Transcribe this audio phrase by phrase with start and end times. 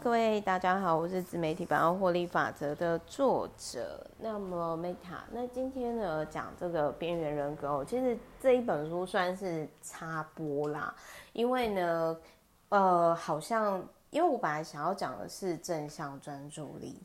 [0.00, 5.20] 各位大家好，我是自媒体百万获利法则的作者，那么 Meta。
[5.30, 10.94] 那今天呢，讲这个边缘人格，其实这一本书算是插播啦，
[11.34, 12.16] 因为呢，
[12.70, 16.98] 呃，好像因为我本来想要讲的是正向专注力，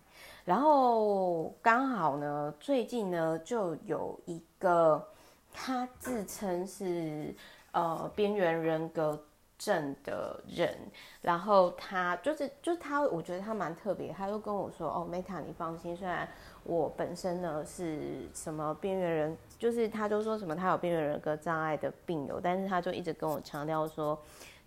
[0.46, 5.06] 然后刚好呢，最近呢就有一个
[5.54, 7.36] 他自称是
[7.74, 9.22] 呃边缘人格。
[9.58, 10.78] 症的人，
[11.22, 14.14] 然后他就是，就是他，我觉得他蛮特别。
[14.14, 16.30] 他就跟我说：“哦，Meta，你放心，虽然
[16.64, 24.20] 我本身呢是什么边缘人，就是他就说什么他有边缘人格障碍的病友，但是他就一直跟我强调说，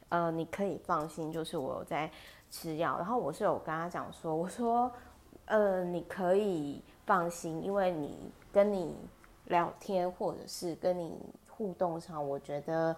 [0.09, 2.11] 呃，你可以放心，就是我有在
[2.51, 2.97] 吃药。
[2.97, 4.91] 然后我是有跟他讲说，我说，
[5.45, 8.97] 呃，你可以放心，因为你跟你
[9.47, 11.17] 聊天或者是跟你
[11.49, 12.97] 互动上，我觉得。”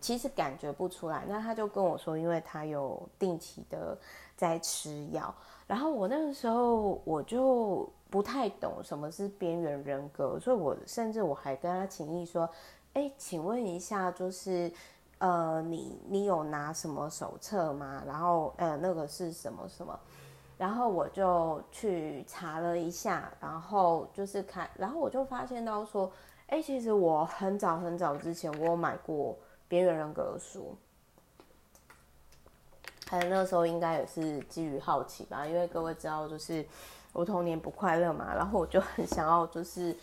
[0.00, 3.98] 其实感觉不出来，那他就跟我说，因为他有定期的
[4.36, 5.34] 在吃药，
[5.66, 12.48] 然后我那个时候我就不太懂什么是边缘人格，所以我甚至我还跟他请益说，
[12.94, 14.72] 哎，请问一下，就是
[15.18, 18.02] 呃，你你有拿什么手册吗？
[18.06, 19.98] 然后呃，那个是什么什么？
[20.56, 26.10] 然后我就去查了一下，然后就是看，然后我就发现到说，
[26.46, 29.36] 哎，其实我很早很早之前我有买过。
[29.68, 30.74] 边缘人格的书，
[33.06, 36.64] 还有那时候应该也是基于好奇吧，因为各位知道，就是
[37.12, 39.94] 我童年不快乐嘛，然后我就很想要，就是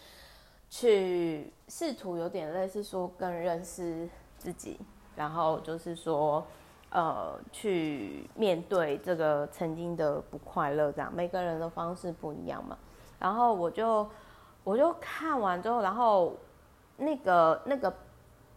[0.70, 4.08] 去试图有点类似说更认识
[4.38, 4.80] 自己，
[5.16, 6.46] 然后就是说，
[6.92, 12.78] 呃，去面对这个曾经的不快乐，这样每个人的方式不一样嘛。
[13.18, 14.08] 然后我就
[14.64, 16.36] 我就看完之后，然后
[16.98, 17.92] 那个那个。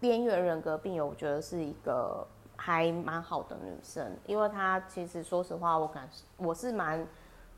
[0.01, 7.07] 边缘人格病友，我觉得是一个还蛮好的女生，因为她其实说实话，我感我是蛮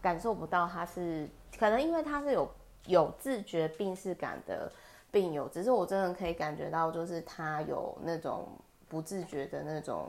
[0.01, 2.51] 感受不到她是，可能因为她是有
[2.87, 4.73] 有自觉病视感的
[5.11, 8.49] 病友，只是我真的可以感觉到，就是她有那种
[8.89, 10.09] 不自觉的那种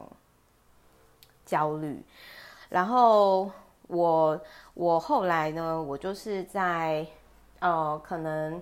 [1.45, 2.01] 焦虑。
[2.69, 3.51] 然后
[3.87, 4.41] 我
[4.73, 7.05] 我后来呢，我就是在
[7.59, 8.61] 呃可能。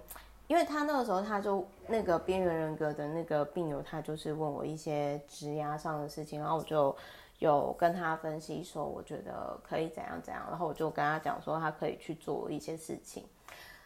[0.50, 6.94] 因为他那个时候，他就那个边缘人格的那个病友，他就是问我一些职涯上的事情，然后我就
[7.38, 13.24] 有跟他分析说，我觉得可以怎样怎样，然后我就跟他讲说，他可以去做一些事情。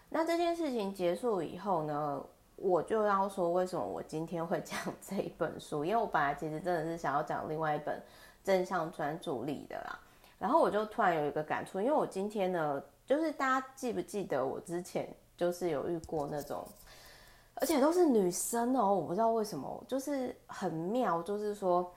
[0.10, 2.24] 那这件事情结束以后呢，
[2.56, 8.02] 我就要说为什么我今天会 讲这一本书，因为我本来其实真的是想要讲另外一本
[8.42, 10.00] 正向专注力的啦。
[10.40, 15.14] 然后我就突然有一个感触，因为我今天呢，就是大家记不记得我之前。
[15.44, 16.66] 就是有遇过那种，
[17.56, 21.92] 而且都是女生哦，我不知道为什么，就是很妙，就是说，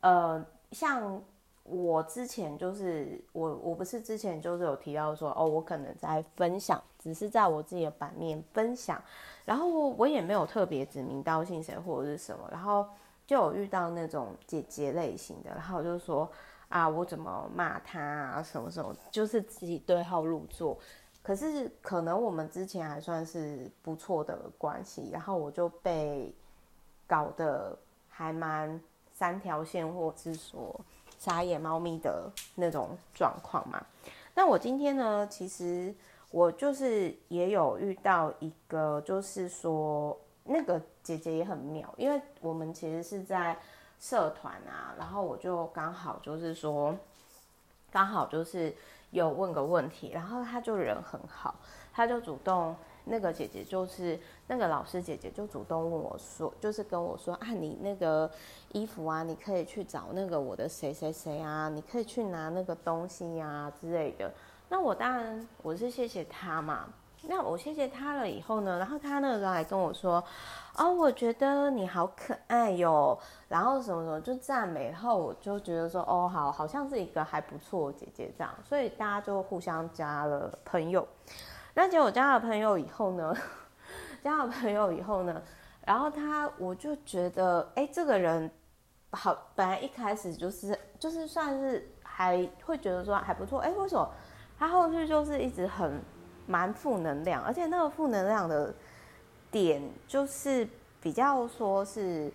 [0.00, 0.42] 呃，
[0.72, 1.22] 像
[1.64, 8.98] 我之前就是我我不是之前就是有提到说，哦，我可能在分享，只是在我自己的版面分享，
[9.44, 12.88] 然后我也没有特别指名道姓谁或者是什么，然后
[13.26, 16.26] 就有遇到那种姐姐类型的，然后我就说
[16.70, 20.78] 啊，我怎么骂他啊，什么什么，就是自己对号入座。
[21.26, 26.32] 可是可能我们之前还算是不错的关系，然后我就被
[27.04, 27.76] 搞得
[28.08, 28.80] 还蛮
[29.12, 30.80] 三条线，或是说
[31.18, 33.84] 傻眼猫咪的那种状况嘛。
[34.36, 35.92] 那我今天呢，其实
[36.30, 43.58] 我就是也有遇到一个，就是说那个姐姐也很妙，因为我们其实是在
[43.98, 46.96] 社团啊，然后我就刚好就是说，
[47.90, 48.72] 刚好就是。
[49.10, 51.54] 有问个问题，然后他就人很好，
[51.92, 52.74] 他就主动，
[53.04, 58.30] 那个姐姐就是那个老师姐姐就主动问我说，就是跟我说啊，你那个
[58.72, 64.32] 衣服啊，你可以去找那个我的谁谁谁啊，你可以去拿那个东西啊之类的。
[64.68, 66.88] 那我当然我是谢谢他嘛。
[67.28, 70.22] 那我谢谢他了以后呢，然后他那个时候还跟我说，
[70.76, 81.06] 哦，我觉得你好可爱哟，然后什么什么就赞美，后我就觉得说，哦，好，好像是一个还不错姐姐这样，所以大家就互相加了朋友。
[81.74, 83.34] 那结果加了朋友以后呢，
[84.22, 85.42] 加了朋友以后呢，
[85.84, 88.50] 然后他我就觉得，哎，这个人
[89.10, 94.08] 好，本来一开始就是就是算是还会觉得说还不错，哎，为什么
[94.58, 96.00] 他后续就是一直很。
[96.46, 98.74] 蛮负能量，而且那个负能量的
[99.50, 100.66] 点就是
[101.00, 102.32] 比较说是，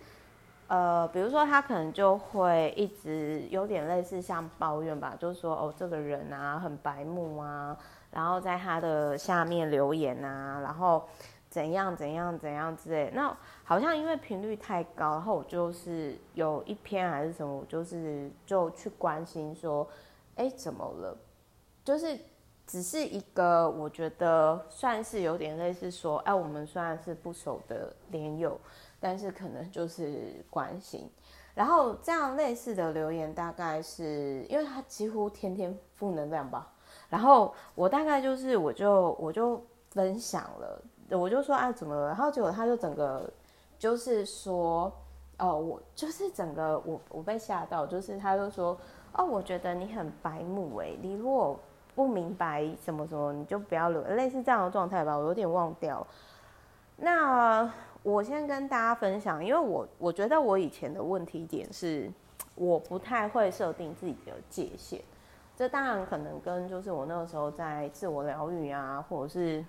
[0.68, 7.76] 呃，比如说他可能就会一直有点类似像抱怨吧，就是说哦，这个人啊很白目啊，
[8.10, 11.08] 然后在他的下面留言啊，然后
[11.48, 13.10] 怎样怎样怎样之类。
[13.14, 19.88] 那好像因为频率太高，然后我就是有一篇还是什么，我就是就去关心说。
[20.34, 21.14] 哎，怎么了？
[21.84, 22.18] 就是
[22.72, 28.58] 只是一个，我觉得算是有点类似说，哎，我们虽然是不熟的连友，
[28.98, 31.06] 但是可能就是关心。
[31.54, 36.72] 然后这样类似的留言，大概是因为他几乎天天负能量吧。
[37.10, 42.06] 然后我大概就是，我就我就分享了，我就说啊怎么了？
[42.06, 43.30] 然后结果他就整个
[43.78, 44.90] 就是说，
[45.38, 48.74] 哦，我就是整个我我被吓到，就是他就说，
[49.12, 51.60] 哦，我觉得你很白目诶，你如果
[51.94, 56.06] 不明白什么什么，你就不要留，类似这样的状态吧，我有点忘掉。
[56.96, 57.70] 那
[58.02, 62.10] 我先跟大家分享，因为我我觉得我以前的问题点是，
[62.54, 65.00] 我不太会设定自己的界限。
[65.56, 69.64] 这当然可能跟就是我那个时候在自我疗愈啊，或者是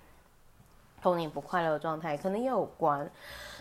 [1.02, 3.08] 童年不快乐的状态，可能也有关。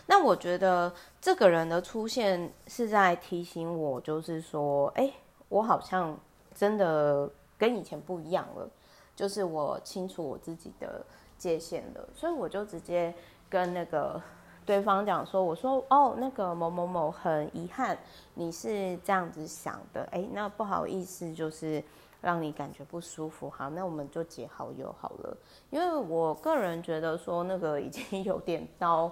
[0.05, 5.11] 那我觉得这个人的出现是在提醒我，就是说，哎，
[5.49, 6.17] 我好像
[6.55, 7.29] 真的
[7.63, 8.69] 跟以前不一样了，
[9.15, 11.01] 就是我清楚我自己的
[11.37, 13.13] 界限了，所以我就直接
[13.49, 14.21] 跟那个
[14.65, 17.97] 对方讲说，我说，哦，那个某某某，很遗憾
[18.33, 21.81] 你是这样子想的，哎，那不好意思，就是。
[22.23, 25.37] 让你感觉不舒服，好，那我们就解好友好了。
[25.69, 29.11] 因为我个人觉得说那个已经有点到，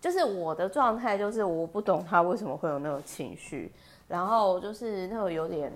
[0.00, 3.70] 就是我的状态就是我不懂他为什么会有那种情绪，
[4.08, 5.70] 然后就是那个有点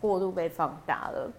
[0.00, 1.30] 过度被放大了。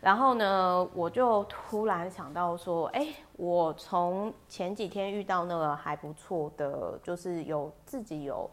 [0.00, 8.50] 然后呢，我就突然想到说，哎，我从前几天遇到那个还不错的，就是有自己有。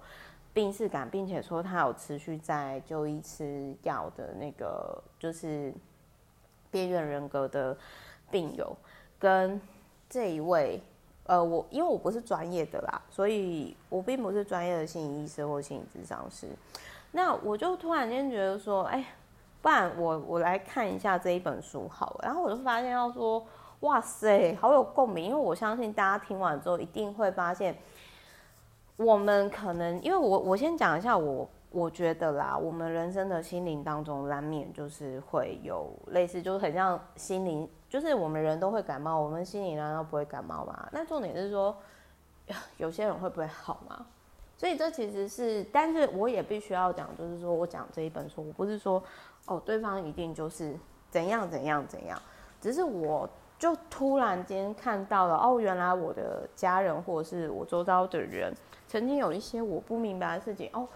[0.55, 5.73] 病识感，并且说他有持续在就医吃药的那个，就是
[6.69, 7.75] 边缘人格的
[8.29, 8.77] 病友，
[9.17, 9.59] 跟
[10.07, 10.79] 这一位，
[11.23, 16.47] 呃，我因为我不是专业的啦，所以我并不是专业的心理医师或心理咨商师，
[17.13, 19.03] 那我就突然间觉得说，哎，
[19.63, 23.43] 不然我我来看一下这一本书好了，然后我就发现要说，
[23.79, 27.75] 哇塞，好有共鸣，因为我相信大家听完之后一定会发现。
[28.95, 40.87] 我们可能，因为我我先讲一下我我觉得啦，我们人生的心灵当中难免就是会有类似，就是很像心灵，就是我们人都会感冒，我们心灵难道不会感冒吗？
[40.91, 41.75] 那重点是说，
[42.77, 44.05] 有些人会不会好吗？
[44.57, 49.03] 所以这其实是，但是我也必须要讲，就是说我讲这一本书，我不是说
[49.45, 50.73] 哦对方一定就是
[51.09, 52.21] 怎样怎样怎样，
[52.61, 53.29] 只是我
[53.59, 58.53] 就突然间看到了哦，原来我的家人或者是我周遭的人。
[58.87, 60.87] 曾经有一些我不明白的事情哦，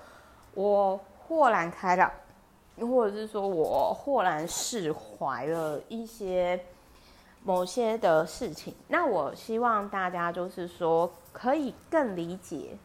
[0.54, 2.12] 我豁然开朗，
[2.80, 6.60] 或者是说我豁然释怀了一些
[7.44, 8.76] 某些的事情。
[8.88, 12.78] 那我希望大家就是说可以更理解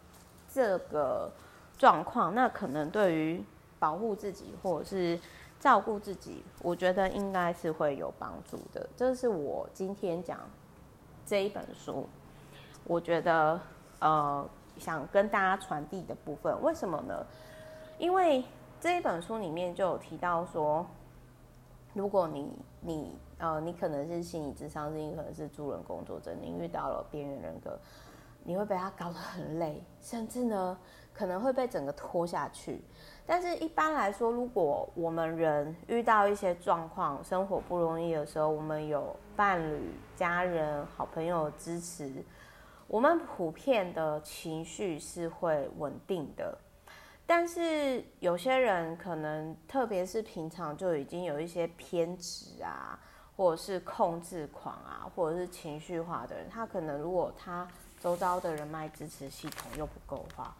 [0.53, 1.31] 这个
[1.79, 2.35] 状况。
[2.35, 3.43] 那可能对于
[3.79, 5.19] 保护自己或者是
[5.59, 8.89] 照顾自己，我觉得应该是会有帮助的。
[8.97, 10.39] 这是我今天讲
[11.25, 12.09] 这一本书，
[12.85, 13.61] 我觉得
[14.01, 14.49] 呃。
[14.79, 17.27] 想跟大家传递的部分，为什么呢？
[17.99, 18.43] 因为
[18.81, 20.85] 这一本书里面就有提到说，
[21.93, 22.51] 如果你
[22.81, 27.79] 你呃你可能是心理智商师，你可能是助人工作者，你遇到了边缘人格，
[28.45, 30.79] 你会被他搞得很累， 甚至呢
[31.13, 32.83] 可能会被整个拖下去。
[33.25, 42.25] 但是一般来说，如果我们人遇到一些状况，生活不容易的时候，我们有伴侣、家人、好朋友支持。
[42.89, 46.59] 我们普遍的情绪是会稳定的，
[47.25, 52.99] 但是有些人可能，特别是平常就已经有一些偏执啊，
[53.35, 57.67] 或者是控制狂啊，或者是情绪化的人，他可能如果他
[58.03, 60.55] 周遭的人脉支持系统又不够的话，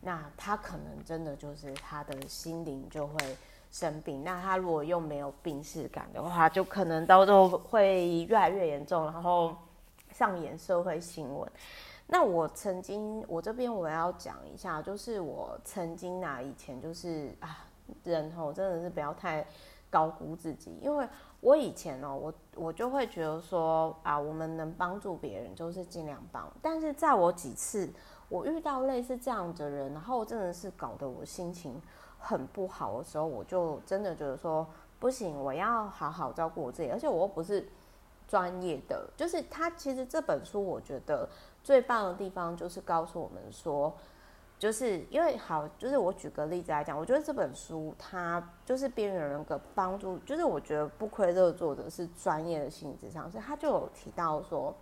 [0.00, 3.36] 那他可能真的就是他的心灵就会
[3.70, 4.24] 生病。
[4.24, 9.54] 那他如果又没有病识感的话，就可能到时候会越来越严重，然后。
[10.10, 11.48] 上演社会新闻，
[12.06, 17.64] 那我曾经，我这边我要讲一下，就是我曾经啊，以前就是啊，
[18.02, 19.46] 人吼真的是不要太
[19.90, 21.08] 高估自己，因为
[21.40, 27.88] 我以前哦，我我就会觉得说啊，我们能帮助别人就是尽量帮，但是在我几次
[28.28, 31.80] 我遇到类似这样的人，然后真的是搞得我心情
[32.18, 34.66] 很不好的时候，我就真的觉得说
[34.98, 37.68] 不行，我要好好照顾我自己，而且我又不是。
[38.30, 41.26] 专业的，就是他其实这本书，我觉得
[41.64, 43.90] 最棒的地方就是告诉我们说，
[44.58, 54.74] 就是因为好，就是我举个例子来讲，我觉得这本书它就是边缘人格帮助，就是我觉得不亏这个作者是专业的心理咨商师，他就有提到说，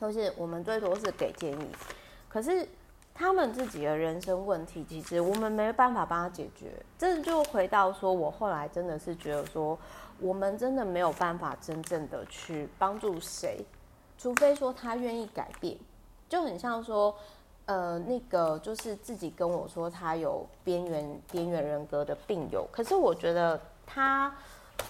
[0.00, 1.68] 就是我们最多是给建议，
[2.28, 2.66] 可是
[3.14, 6.72] 他们自己的人生问题，其实我们没办法帮他解决。
[6.98, 9.78] 这就回到说，我后来真的是觉得说，
[10.20, 13.64] 我们真的没有办法真正的去帮助谁，
[14.16, 15.76] 除非说他愿意改变。
[16.28, 17.14] 就很像说，
[17.66, 24.32] 呃，那个就是自己跟我说他有边缘边缘人格的病友，可是我觉得他。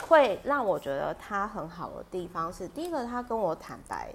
[0.09, 4.13] 会让我觉得他很好的地方是，第一个他跟我坦白，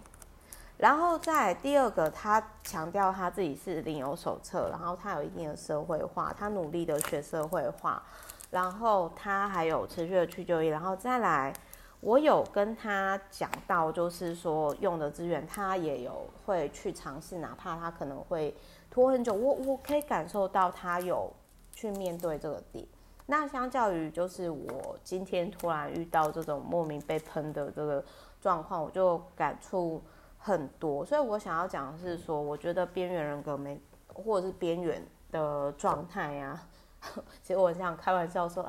[0.77, 8.03] 然后再第二个他强调他自己是领有手册，然后他有一定的社会化，他努力的学社会化，
[8.49, 11.53] 然后他还有持续的去就医，然后再来，
[12.01, 18.53] 我有跟他讲到，就是说用的资源他也有会去尝试，哪怕他可能会
[18.89, 21.31] 拖很久，我我可以感受到他有
[21.71, 22.85] 去面对这个点。
[23.27, 28.03] 那相较于就是我今天突然遇到这种莫名被喷的这个
[28.41, 30.01] 状况，我就感触
[30.39, 31.05] 很多。
[31.05, 36.59] 所以我想要讲的是说，我觉得边缘人格没或者是边缘的状态呀。
[37.41, 38.67] 其实我想开玩笑说，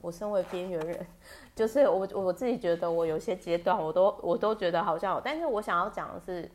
[0.00, 1.06] 我身为边缘人，
[1.54, 6.50] 就是我我自己觉得我有些阶段我都我都觉得好像，但是我想要讲的是，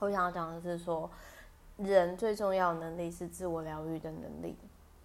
[0.00, 1.10] 我想要讲的是说，
[1.76, 4.56] 人最重要的能力是自我疗愈的能力。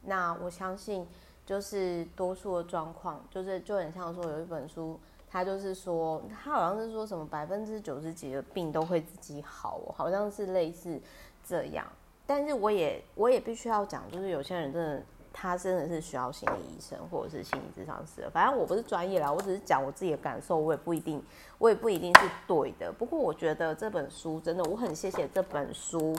[0.02, 1.08] 那我相信。
[1.46, 4.98] 就是多数的状况，就是就很像说有一本书，
[5.30, 10.98] 他就是说，他好像是说什么百分之九十几的病都会自己好，好像是类似
[11.44, 11.86] 这样。
[12.26, 15.04] 但是我也我也必须要讲，就是有些人真的
[15.34, 18.30] 他真的是需要心理医生或者是心理咨商师。
[18.32, 21.22] 反正我不是专业啦，我只是讲我自己的感受，我也不一定
[21.58, 22.90] 我也不一定是对的。
[22.92, 26.16] 不过我觉得这本书真的，我很谢谢这本书。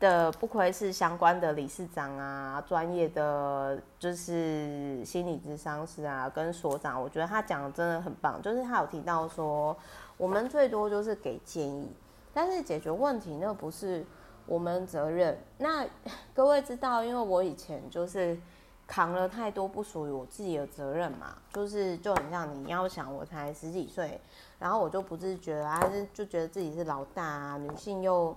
[0.00, 8.40] 的不愧是相关的理事长啊，专业的就是心理咨商师啊，跟所长，我觉得他讲的真的很棒。
[8.40, 9.76] 就是他有提到说，
[10.16, 11.90] 我们最多就是给建议，
[12.32, 14.06] 但是解决问题那不是
[14.48, 15.38] 我们责任。
[15.58, 15.86] 那
[16.34, 18.36] 各位知道，因为我以前就是
[18.86, 24.20] 扛了太多不属于我自己的责任嘛，就是就很像你要想，我才十几岁，
[24.58, 25.80] 然后我就不自觉啊，
[26.12, 28.34] 就觉得自己是老大啊，女性又。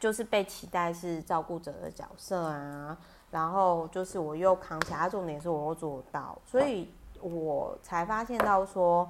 [0.00, 2.96] 就是被期待是照顾者的角色啊，
[3.30, 9.06] 然后就是我又扛起来，重点是我又做到，所以我才发现到说，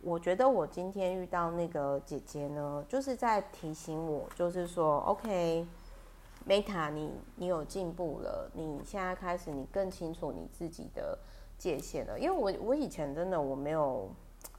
[0.00, 11.18] 我觉得我今天遇到那个姐姐呢，就是在提醒我，就是说，OK，Meta，你你有进步了，你现在开始你更清楚你自己的
[11.58, 14.08] 界限了，因为我我以前真的我没有，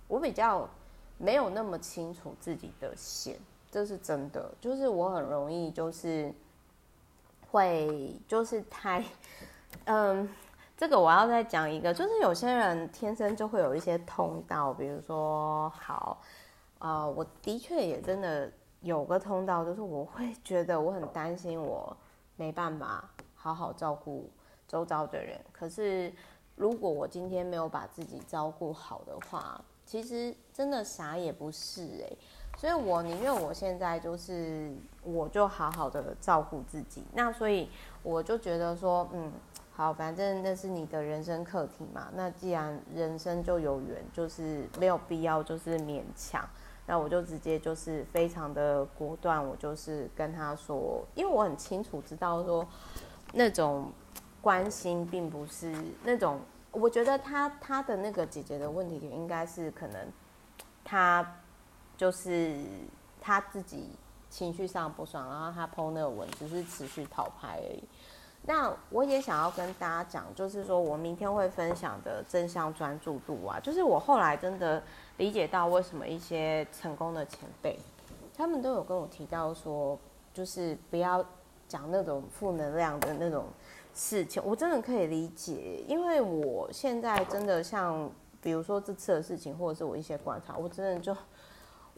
[0.08, 0.69] 我比较
[1.17, 3.38] 没有那么清楚自己的线。
[3.72, 6.34] 这是真的，就是我很容易就是
[7.51, 9.05] 会就是太，
[9.86, 10.27] 嗯，
[10.79, 16.17] 这个我要再讲一个，就是有些人天生就会有一些通道，比如说好，
[16.77, 21.93] 啊、呃，我的确也真的有个通道，就是我会觉得我很担心我
[22.38, 23.03] 没办法
[23.36, 24.29] 好好照顾
[24.69, 26.13] 周遭的人，可是
[26.55, 32.17] 如果我今天没有把自己照顾好的话，其实真的啥也不是哎、欸。
[32.57, 37.03] 所以，我宁愿我现在就是，我就好好的照顾自己。
[37.13, 37.69] 那所以，
[38.01, 39.29] 我就觉得说，嗯，
[39.79, 42.09] 好，反正那是你的人生课题嘛。
[42.13, 46.45] 那既然人生就有缘，就是没有必要就是勉强。
[46.86, 52.67] 那我就直接就是非常的果断，我就是跟他说，因为我很清楚知道说，
[53.31, 53.89] 那种
[54.41, 60.07] 关心并不是那种，我觉得他他的那个姐姐的问题应该是可能
[60.83, 61.25] 他。
[61.95, 62.55] 就是
[63.19, 63.89] 他自己
[64.29, 67.83] 情绪上不爽，然后他 PO 那个文，只是持续讨拍而已。
[68.43, 74.81] 那我也想要跟大家讲，就是说我明天会分享的正向专注度啊，就是我后来真的
[75.17, 77.77] 理解到为什么一些成功的前辈，
[78.36, 79.98] 他们都有跟我提到说，
[80.34, 81.24] 就是不要
[81.67, 83.46] 讲那种负能量的那种
[83.93, 84.41] 事情。
[84.46, 88.10] 我真的可以理解，因为我现在真的像，
[88.41, 91.15] 比如说这次的事情，或者是我一些观察，我真的就。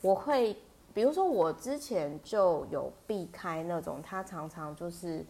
[0.03, 0.57] 我会，
[0.95, 5.23] 比如说我之前就有避开那种他常常就是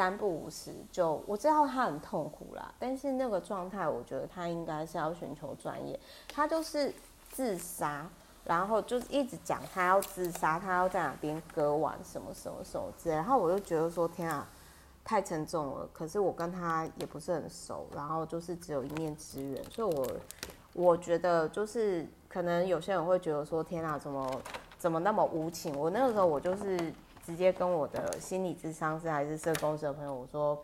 [0.00, 6.00] 三不五时就，我知道他很痛苦啦，但是那个状态，我觉得他应该是要寻求专业。
[6.26, 6.90] 他就是
[7.28, 8.08] 自杀，
[8.46, 14.48] 然后就一直讲他要自杀，他要在哪边割腕什么什么什么之类，然后我就觉得说天啊，
[15.04, 15.86] 太沉重了。
[15.92, 20.06] 可是我跟他也不是很熟，然后就是只有一面之缘，所以我
[20.72, 22.08] 我觉得就是。
[22.30, 24.40] 可能有些人会觉得说：“天啊，怎么
[24.78, 30.58] 怎么那么无情？”我那个时候我就是直接跟我的心理智商师还是社工师的朋友我说：“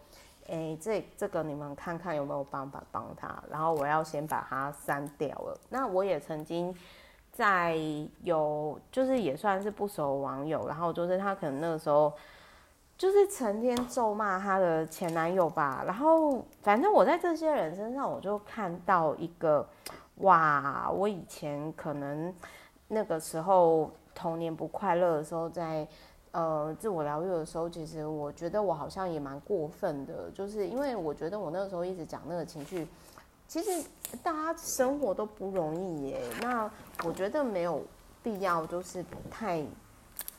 [0.48, 5.58] 哎，这这个你们看看有没有办法帮他？”然后我要先把他删掉了。
[5.68, 6.74] 那我也曾经
[7.32, 7.76] 在
[8.22, 12.12] 有就是也算是不熟网友，然后就是他可能那个时候
[12.96, 15.82] 就是成天咒骂她的前男友吧。
[15.86, 19.68] 然后反正我在这些人身上，我就看到一个，
[20.16, 22.34] 哇，我以前可能
[22.88, 25.86] 那个时候童年不快乐的时候，在
[26.36, 32.86] 呃自我疗愈的时候，其实我觉得我好像也蛮过分的，就是因为我觉得我那个时候一直讲那个情绪。
[33.48, 33.88] 其实
[34.22, 36.70] 大家生活都不容易耶，那
[37.04, 37.80] 我觉得没有
[38.22, 39.64] 必要，就是太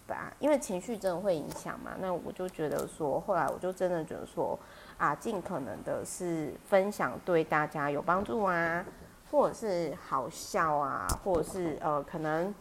[0.05, 1.91] 把，因为情绪真的会影响嘛。
[1.99, 4.59] 那我就觉得说，后来我就真的觉得说，
[4.97, 8.85] 啊，尽可能的是分享对大家有帮助啊，
[9.31, 12.53] 或者是好笑啊，或者是呃，可能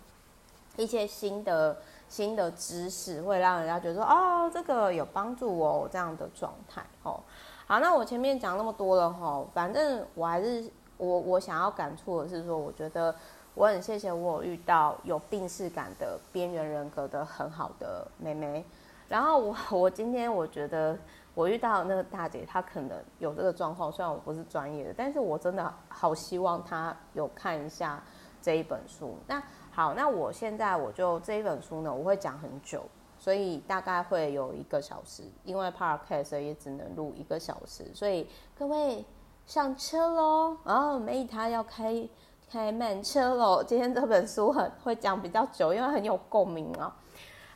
[0.76, 1.76] 一些新的
[2.08, 7.20] 新的知识会让人家觉得说，哦，这个有帮助哦，这样的状态哦。
[7.66, 10.64] 好，那我前面讲那么多了哈，反正我还是
[10.96, 13.14] 我我想要感触的是说，我觉得
[13.54, 18.64] 我很谢谢我有遇到有病识感的边缘人格的很好的妹妹，
[19.08, 20.96] 然后我 我今天我觉得
[21.34, 28.00] 我遇到那个大姐，她可能有这个状况，虽然我不是专业的，但是我真的好希望她有看一下
[28.40, 29.18] 这一本书。
[29.26, 29.42] 那
[29.76, 32.82] 好，那我现在我就这一本书呢，我会讲很久。
[33.18, 38.26] 所以大概会有一个小时，因为 Podcast 也只能录一个小时，所以
[38.58, 39.04] 各位
[39.44, 40.56] 上车喽！
[40.64, 42.08] 然后 May 他要开
[42.50, 43.62] 开慢车喽。
[43.62, 46.96] 今天这本书很会讲比较久，因为很有共鸣啊。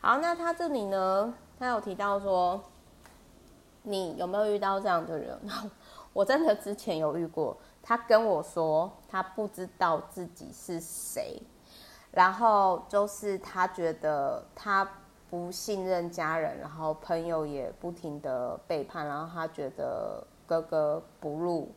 [0.02, 2.60] 好，那他这里呢，他有提到说，
[3.84, 5.40] 你有没有遇到这样的人？
[6.12, 11.40] 我真的之前有遇过，他跟我说他不知道自己是谁，
[12.12, 14.88] 然后就是他觉得他。
[15.30, 21.72] 不信任家人，然后朋友也不停的背叛，然后他觉得格格不入，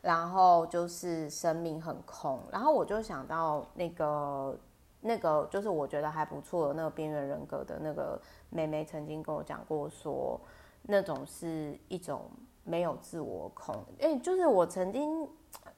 [0.00, 2.40] 然后就是生命很空。
[2.50, 4.58] 然后我就想到那个
[5.02, 10.40] 那个，就是我觉得还不错那个边缘人格的那个妹妹，曾经跟我讲过说，
[10.80, 12.22] 那种是一种
[12.62, 13.84] 没有自我空。
[14.00, 15.28] 哎，就是我曾经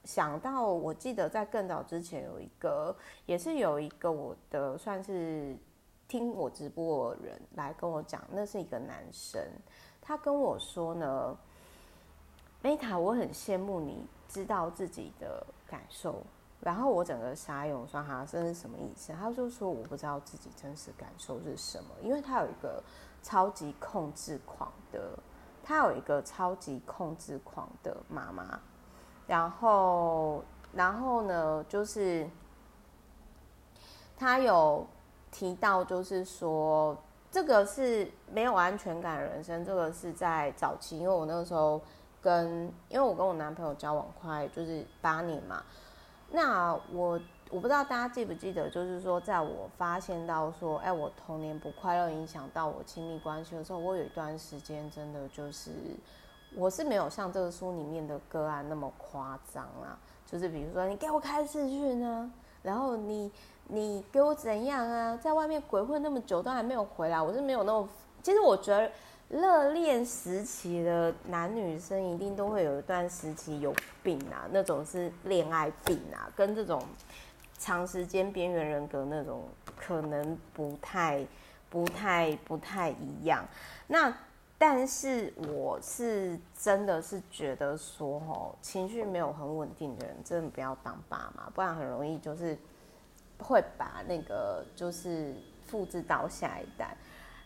[0.03, 5.57] 想到，我记得在更早之前有一个，也是有一个我的算是。
[6.09, 9.45] 听我直播的人来跟我讲，那是一个男生，
[9.99, 11.37] 他跟我说呢
[12.63, 16.23] ，Meta，我很羡慕你知道自己的感受，
[16.61, 19.11] 然后我整个傻眼，我说哈，这是什么意思？
[19.11, 22.81] 他就说我不知道自己真实感受是什么，因为他有一个
[23.21, 25.19] 超级控制狂的，
[25.61, 28.57] 他有一个超级控制狂的妈妈，
[29.27, 32.27] 然后，然后呢，就是
[34.17, 34.87] 他有。
[35.29, 36.97] 提到就是说，
[37.29, 39.63] 这个是没有安全感的人生。
[39.63, 41.79] 这个是在早期，因为我那个时候
[42.21, 45.61] 跟，因为我跟我男朋友交往快就是八年嘛。
[46.31, 47.19] 那我
[47.51, 55.71] 我不知道大家记不记得，就是说，在我发现到说，哎，我童年不快乐影响到我亲密关系的时候，我有一段时间真的就是，
[56.55, 59.97] 我是没有像这个书里面的个案那么夸张啊。
[60.25, 62.31] 就是比如说，你给我开视讯呢，
[62.61, 63.31] 然后你。
[63.69, 65.17] 你给我怎样啊？
[65.17, 67.85] 在外面鬼混那么久都还没有回来，我是没有那么。
[68.23, 68.89] 其实我觉得
[69.27, 76.81] 热恋时期的男女生一定都会有一段时期有病啊，那种是恋爱病啊，跟这种
[77.57, 79.43] 长时间边缘人格那种
[79.75, 81.27] 可能不太、
[81.69, 83.45] 不太、不太一样。
[83.87, 84.15] 那
[84.57, 92.57] 但是我是真的是觉得说，哦，情绪没有很稳定的人，真的不要当爸妈，不然很容易就是。
[93.39, 95.35] 会把那个就是
[95.67, 96.97] 复制到下一代。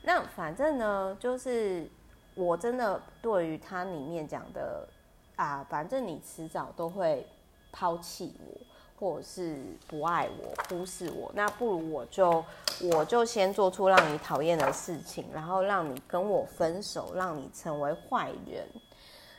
[0.04, 1.86] 那反正呢，就是
[2.34, 4.88] 我真的对于他里面讲的
[5.36, 7.28] 啊，反正你迟早都会
[7.74, 8.62] 抛弃我，
[9.02, 12.46] 或是不爱我、忽视我，那不如我就
[12.94, 18.66] 我就先做出让你讨厌的事情，然后让你跟我分手，让你成为坏人。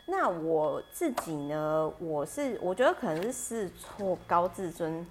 [0.05, 5.07] 那我自己呢，我是我觉得可能是试错高自尊。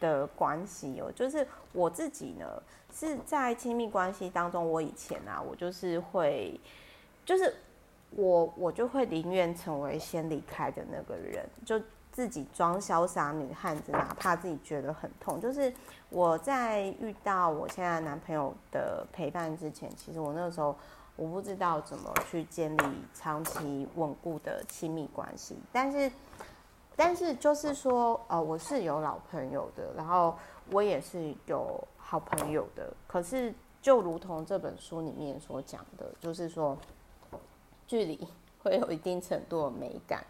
[0.00, 2.46] 的关系哦，就是我自己呢，
[2.92, 6.60] 是在亲密关系当中，我以前啊，我就是会，
[7.24, 7.54] 就是
[8.10, 11.80] 我我就会宁愿成为先离开的那个人，就
[12.14, 15.38] 自己装潇洒女汉子，哪怕自己觉得很痛。
[15.38, 15.70] 就是
[16.08, 20.74] 我在遇到我现在男朋友的陪伴之前，其实我那个时候
[21.16, 26.10] 我不知道怎么去建立长期稳固的亲密关系，但是。
[26.96, 30.32] 但是就是说，呃，我是有老朋友的，然后
[30.70, 32.94] 我也是有好朋友的。
[33.08, 36.78] 可是就如同这本书里面所讲的，就是说，
[37.84, 38.28] 距离
[38.62, 40.24] 会有一定程度的美感。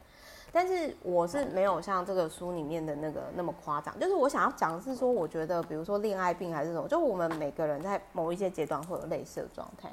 [0.54, 3.98] 但是我是没有像这个书里面的那个那么夸张。
[3.98, 9.90] 就是我想要讲的是说，我觉得比如说恋爱病还是什么，就我们每个人在某一些阶段会有类似的状态。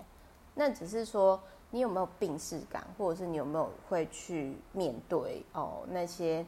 [0.53, 6.45] 那只是说，你有没有病逝感，或者是你有没有会去面对哦那些，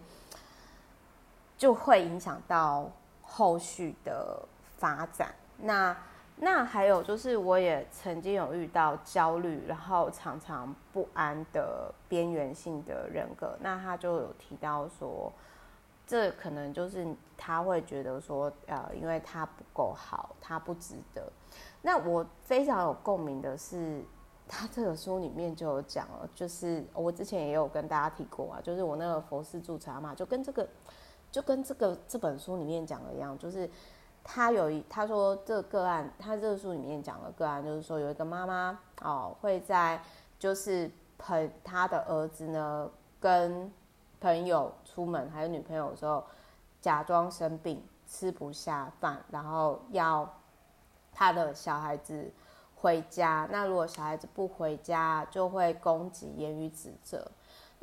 [1.58, 2.91] 就会影响到
[3.23, 4.39] 后续的
[4.78, 5.34] 发展。
[5.58, 5.97] 那
[6.36, 13.56] 那还有就是，我也曾经有遇到焦虑，然后常常不安的边缘性的人格。
[13.62, 15.32] 那他就有提到说，
[16.06, 21.32] 这可能就是他会觉得说，呃，因为他不够好，他不值得。
[21.82, 24.04] 那我非常有共鸣的是，
[24.48, 30.67] 他这个书里面就有讲了，就是我之前也有跟大家提过啊，就是我那个佛事住持阿嬷，就跟这个，
[31.32, 33.69] 就跟这个这本书里面讲的一样，就是。
[34.23, 40.01] 他有一，他说这个个案，他这个书里面讲的个案，就是说有一个妈妈哦，会在
[40.39, 43.71] 就是陪他的儿子呢，跟
[44.21, 46.23] 朋友出门，还有女朋友的时候，
[46.79, 50.27] 假装生病，吃不下饭，然后要
[51.12, 52.31] 他的小孩子
[52.75, 53.47] 回家。
[53.51, 57.29] 那如果小孩子不回家，就会攻击、言语指责。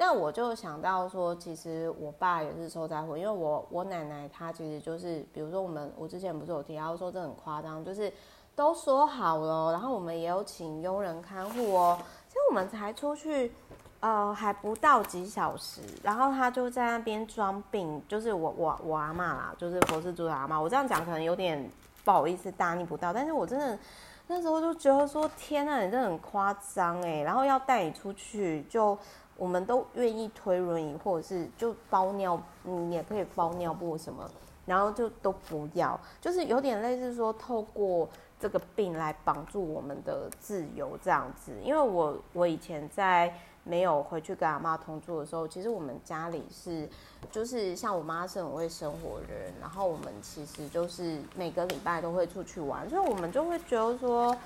[0.03, 8.11] 那我就想到说，其实我爸也是受灾户，因为我我奶奶她其实就是，比如说我们我之前不是有提到说这很夸张，就是
[8.57, 13.53] 都说好了，然后我们也有请佣人看护哦，其实我们才出去，
[14.01, 21.71] 呃，还不到几小时，然后他就在那边装病，就是我我我阿嬷啦，就是佛寺住的阿嬷，我这样讲可能有点
[22.07, 23.79] 不好意思大逆不道，但是我真的
[24.29, 28.99] 那时候就觉得说，天呐，你真的很夸张哎，然后要带你出去就。
[29.41, 34.31] 我们都愿意推轮椅，或者是就包尿，你也可以包尿布什么，
[34.67, 38.07] 然后就都不要，就是有点类似说透过
[38.39, 41.53] 这个病来绑住我们的自由这样子。
[41.65, 46.87] 因为我我以前在没有回去跟阿妈同住的时候，其实我们家里是
[47.31, 54.37] 就是像我妈是很会生活的人，然后我们其实就是每个礼拜都会出去玩，所以我们就会觉得说。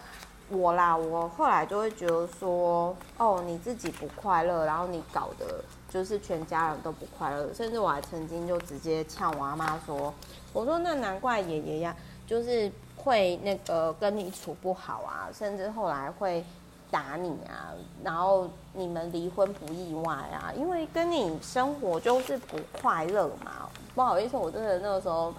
[0.50, 10.12] 我啦，我后来就会觉得说，哦，你自己不快乐，然后你搞得就是全家人都不快乐，甚至我还曾经就直接呛我阿妈说，
[10.52, 16.44] 我说那难怪爷爷呀，就是会那个跟你处不好啊，甚至后来会
[16.90, 23.68] 打你啊，然后你们离婚不意外啊，因为跟你生活就是不快乐嘛。
[23.94, 25.32] 不好意思，我真的那个时候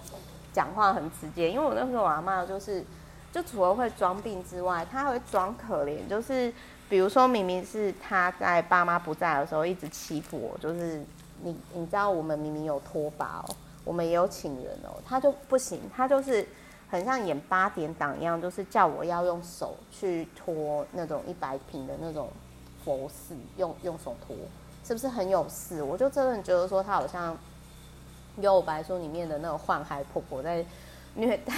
[0.52, 2.84] 讲话很直接，因为我那时候我阿妈就是。
[3.36, 6.08] 就除了会装病之外，他会装可怜。
[6.08, 6.54] 就是
[6.88, 11.04] 比如说，明明是他在爸妈不在的时候一直欺负我，就是
[11.42, 16.48] 你你知道我们明明有拖把哦，我们也有请人哦，他就不行，他就是
[16.90, 22.30] 很像演八点档一样，就是叫我要用手去拖那种一百平的那种
[22.86, 24.34] 佛寺，用用手拖，
[24.86, 25.84] 是不是很有事？
[25.84, 27.34] 我就真的觉得说他好像
[28.40, 30.66] 《幽白书》里面的那个幻海婆婆在
[31.16, 31.54] 虐待。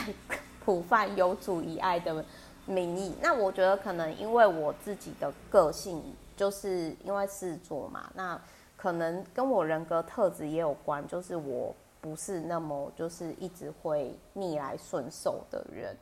[0.68, 2.26] 普泛有主以爱的
[2.66, 6.04] 名义，那我觉得可能因为我自己的个性，
[6.36, 8.38] 就是因为狮子座嘛，那
[8.76, 15.96] 可能跟我人格特质也有关，就是我不是那么就是一直会逆来顺受的人。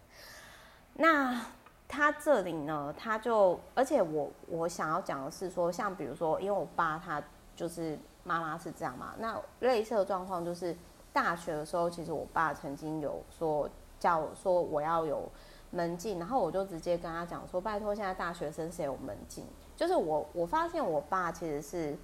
[0.95, 1.39] 那
[1.87, 7.21] 他这里呢，他就而且我我想要讲的是说，像比如说，因为我爸他
[7.55, 10.75] 就是妈妈是这样嘛，那类似的状况就是
[11.13, 13.69] 大学的时候，其实我爸曾经有说。
[14.05, 15.27] 叫我说我要有
[15.71, 19.43] 门禁，然后我就直接跟他讲说，拜托，现在大学生谁有门禁？
[19.75, 21.97] 就是我，我发现我爸其实是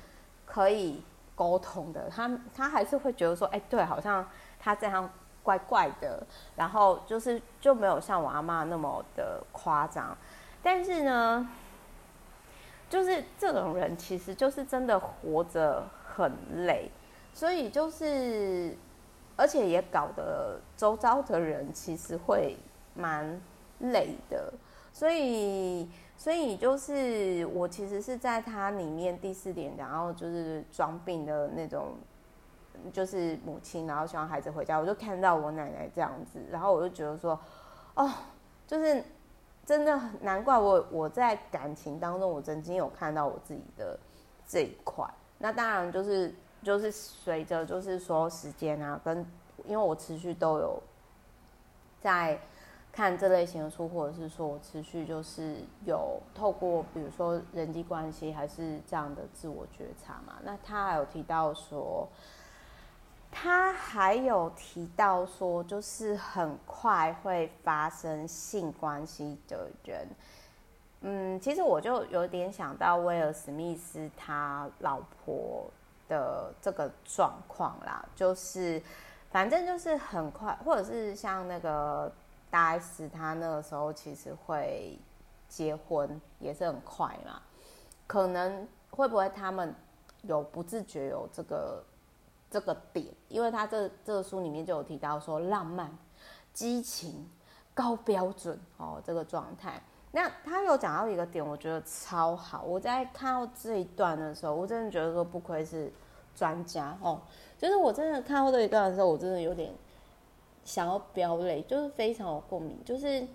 [0.43, 1.03] 可以
[1.35, 4.27] 沟通的，他他还是会觉得说，哎，对，好像
[4.59, 5.07] 他这样
[5.43, 10.17] 怪怪的，然后就是就没有像我阿妈那么的夸张。
[10.63, 11.47] 但是呢，
[12.89, 15.83] 就是这种人其实就是真的活着
[16.15, 16.89] 很累，
[17.31, 18.75] 所以就是。
[19.41, 22.55] 而且也搞得周遭的人其实会
[22.93, 23.41] 蛮
[23.79, 24.53] 累的，
[24.93, 31.95] 所以，所以就是我其实是在他里面第四点，然后就是装病的那种，
[32.93, 37.39] 就是母亲，然后希望孩子回家，我就看到我奶奶这样子，然后我就觉得说，
[37.95, 38.07] 哦，
[38.67, 39.03] 就是
[39.65, 43.97] 真的难怪我我在感情当中，我曾经有看到我自己的
[44.47, 45.03] 这一块，
[45.39, 46.31] 那当然就是。
[46.63, 49.25] 就是随着，就是说时间啊，跟
[49.65, 50.81] 因为我持续都有
[51.99, 52.39] 在
[52.91, 60.35] 看这类型的书，或者是说我持续就是有透过，比如说人际关系，还是这样的自我觉察嘛。
[60.43, 62.07] 那他还有提到说，
[63.31, 70.07] 他还有提到说，就是很快会发生性关系的人，
[71.01, 75.69] 嗯，其实我就有点想到威尔史密斯他老婆。
[76.11, 78.81] 的这个状况啦，就是
[79.29, 82.11] 反正就是很快，或者是像那个
[82.49, 84.99] 大 S，他那个时候其实会
[85.47, 87.41] 结婚也是很快嘛。
[88.05, 89.73] 可能会不会他们
[90.23, 91.81] 有不自觉有这个
[92.49, 95.89] 这个点，因为他这这个书里面就有提到说浪漫、
[96.51, 97.31] 激情、
[97.73, 99.81] 高标准哦这个状态。
[100.11, 102.63] 那他有讲到一个点，我觉得超好。
[102.63, 105.89] 我在看到这一段的时候，我真的觉得说不愧是
[106.35, 107.19] 专家哦，
[107.57, 109.73] 就是我真的看到这一段的时候，我真的有点
[110.63, 112.77] 想要飙泪，就是非常有共鸣。
[112.83, 113.27] 就是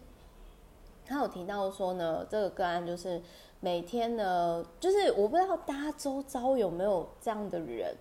[1.05, 3.21] 他有提到说呢，这个个案就是
[3.61, 7.95] 每天呢，就是我不知道大家周遭有没有这样的人，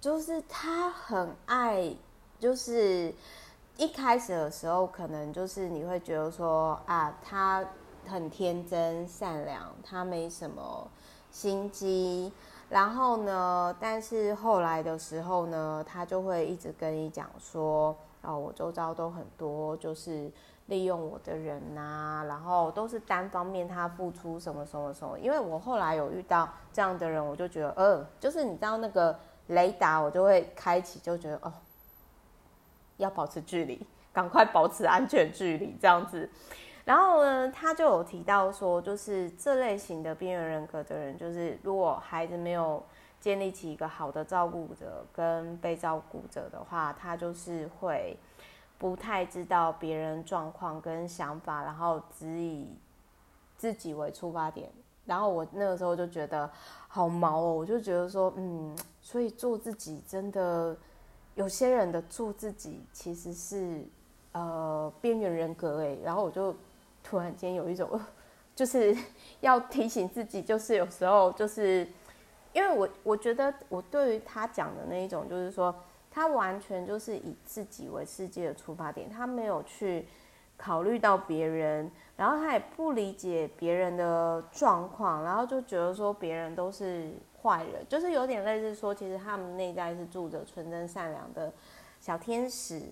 [0.00, 1.94] 就是他很爱，
[2.38, 3.14] 就是
[3.76, 7.64] 一开始的时候，可能就是你会觉得说啊，他。
[8.06, 10.88] 很天真善良，他没什么
[11.30, 12.32] 心机。
[12.68, 20.30] 然后呢，但是后来的时候呢，他就会一直跟你讲说：“哦，我周遭都很多就是
[20.66, 31.50] 利用我的人呐，然后都是单方面他付出什么什么什么。”因为我后来有遇到这样的人，我就觉得，呃，就是你知道那个雷达，我就会开启，就觉得哦，
[32.98, 36.28] 要保持距离，赶快保持安全距离，这样子。
[36.88, 42.82] 然后呢，他就有提到说，就是这类型的边缘人格的人，就是如果孩子没有
[43.20, 48.16] 建立起一个好的照顾者跟被照顾者的话，他就是会
[48.78, 52.66] 不太知道别人状况跟想法，然后只以
[53.58, 54.70] 自己为出发点。
[55.04, 56.50] 然后我那个时候就觉得
[56.88, 60.74] 好毛哦，我就觉得说，嗯，所以做自己真的，
[61.34, 63.84] 有些人的做自己其实是
[64.32, 66.56] 呃边缘人格诶，然后我就。
[67.08, 67.88] 突然间有一种，
[68.54, 68.94] 就是
[69.40, 71.88] 要提醒自己，就是有时候就是，
[72.52, 75.74] 因为我我觉得我对于他讲的那一种，就是说
[76.10, 80.06] 他完全就是以自己为世界的出发点，他没有去
[80.58, 91.50] 考虑到别人，然后他也不理解别人的状况，然后就觉得说别人都是坏人，就是有点类似说，其实他们内在是住着纯真善良的
[92.00, 92.82] 小天使，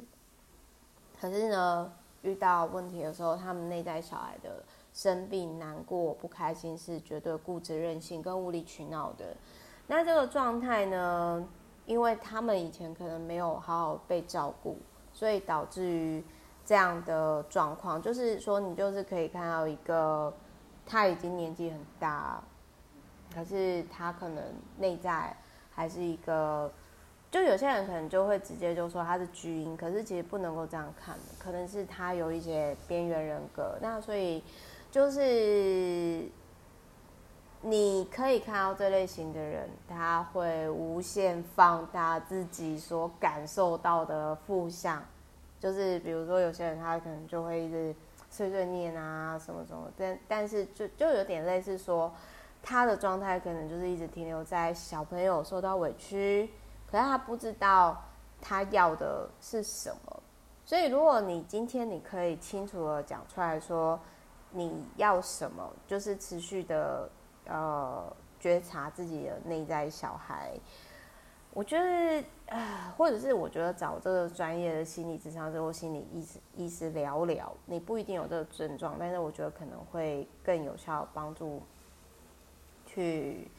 [1.20, 1.92] 可是呢。
[2.26, 4.62] 遇到问题的时候，他们内在小孩的
[4.92, 9.34] 生病、难过、不开心是绝对固执、任性跟无理取闹的。
[9.86, 11.48] 那这个状态呢，
[11.86, 14.76] 因为他们以前可能没有好好被照顾，
[15.12, 16.24] 所以导致于
[16.64, 18.02] 这样的状况。
[18.02, 20.34] 就是说，你就是可以看到一个
[20.84, 22.42] 他已经年纪很大，
[23.32, 24.42] 可是他可能
[24.78, 25.36] 内在
[25.70, 26.70] 还是一个。
[27.30, 33.76] 就有些人可能就会直接就说他是巨婴，可是其实不能够这样看，可能是他有一些边缘人格。
[33.82, 34.42] 那所以
[34.90, 36.24] 就是
[37.62, 45.04] 你可以看到这类型的人，他会无限放大自己所感受到的负向，
[45.60, 47.94] 就是比如说有些人他可能就会一直
[48.30, 52.10] 碎碎念啊什么什么，但但是就就有点类似说
[52.62, 56.48] 他的状态可能就是一直停留在小朋友受到委屈。
[56.90, 58.02] 可是他不知道
[58.40, 60.22] 他要的是什么，
[60.64, 63.98] 所以如果你今天你可以清楚的讲出来说
[64.50, 67.10] 你要什么，就是持续的
[67.46, 70.52] 呃觉察自己的内在小孩，
[71.52, 81.60] 我觉得呃，或者是我觉得找这个专业的心理咨商师或心理医师医师聊聊，你不一定有这个症状，但是我觉得可能会更有效帮助
[82.86, 83.50] 去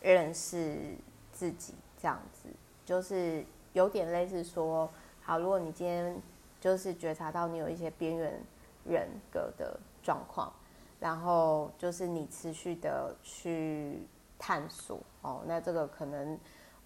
[0.00, 0.96] 认识
[1.32, 2.48] 自己这样子。
[2.84, 4.88] 就是有点类似说，
[5.22, 6.20] 好，如果你今天
[6.60, 8.40] 就是觉察到你有一些边缘
[8.84, 10.52] 人格的状况，
[11.00, 14.06] 然后就是你持续的去
[14.38, 16.38] 探索哦，那这个可能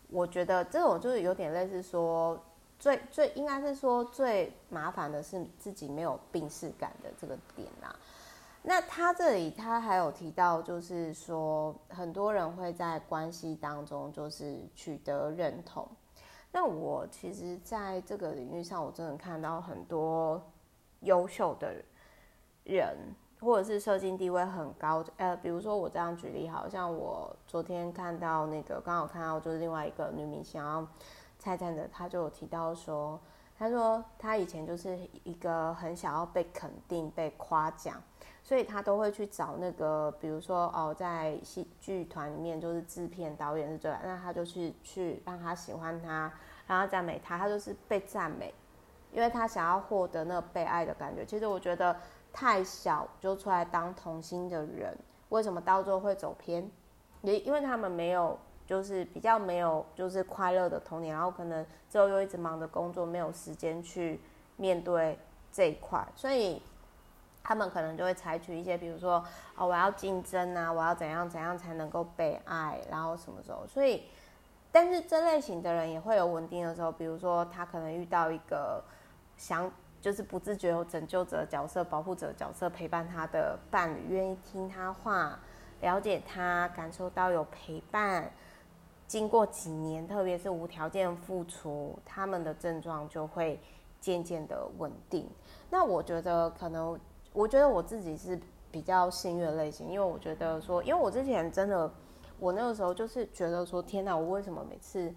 [0.09, 2.39] 我觉得这种就是有点类似说，
[2.79, 7.95] 最最应该是说最麻烦的是自己没有病识感的这个点啊。
[8.68, 15.87] 那他这里他还有提到，就是说很多人会在关系当中就是取得认同。
[16.50, 20.42] 那我其实在这个领域上，我真的看到很多
[21.02, 21.76] 优秀的
[22.64, 22.96] 人，
[23.40, 25.05] 或者是社经地位很高。
[25.16, 30.85] 呃，比如说我这样举例，好像我昨天看到那个，刚好看到就是另外一个女明星，然后
[31.38, 33.20] 蔡灿的，她就有提到说，
[33.57, 38.02] 她说她以前就是一个很想要被肯定、被夸奖。
[38.47, 46.33] 所以他都会去找那个，比如说哦，在戏剧团里面就是制片导演是最，那他就去去让他喜欢他，
[46.69, 48.55] 让他赞美他，他就是被赞美，
[49.11, 51.27] 因为他想要获得那个被爱的感觉。
[51.27, 51.97] 其实我觉得
[52.33, 54.97] 太小就出来当童星的人，
[55.31, 56.71] 为什么到最后会走偏？
[57.23, 64.21] 也因为他们没有，就是比较没有，就是快乐的童年，然后可能之后又一直忙着工作，没有时间去
[64.55, 65.19] 面对
[65.51, 66.63] 这一块，所以。
[67.47, 73.65] 他们可能就会采取一些，比如说，哦，我要竞争啊，我要怎样怎样才能够被爱，然后什么时候？
[73.69, 74.03] 所以，
[74.73, 78.83] 但是这类型的人也会有稳定的时候，比如说他可能遇到一个
[79.37, 85.39] 想就是不自觉有拯救者角色、保护者角色陪伴他的伴侣，愿意听他话，
[85.83, 88.29] 了解他，感受到有陪伴。
[89.07, 93.61] 经过几年，特别是无条件付出，他们的症状就会
[94.01, 95.31] 渐渐的稳定。
[95.71, 96.99] 那我觉得可能。
[97.37, 101.92] 我觉得我自己是比较幸运的类型，因为我觉得说，因为我之前真的，
[102.38, 105.14] 我那个时候就是觉得说，天哪，我为什么每次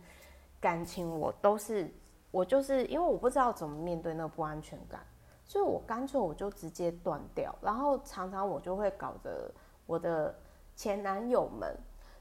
[0.60, 1.90] 感情我都是，
[2.30, 5.00] 我就是因为我不知道怎么面对那个不安全感，
[5.46, 9.50] 所以我干脆我就直接断掉，然后常常我就会搞得
[9.86, 10.36] 我的
[10.76, 11.74] 前男友们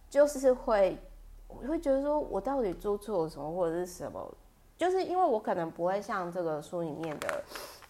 [0.08, 0.96] 就是会，
[1.48, 4.32] 我会觉得说我到底做错了什么或者是什么，
[4.76, 7.42] 就是因为我可能不会像这个书里面的。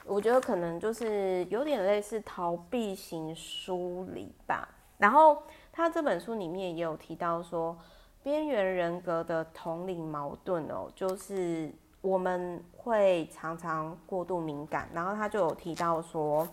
[0.09, 4.67] 我觉得可能就是有点类似逃避型疏离吧。
[4.97, 7.77] 然后他这本书里面也有提到说，
[8.23, 14.89] 边缘人格的同理矛盾哦，就是我们会常常过度敏感。
[14.95, 16.49] 然后他就有提到说，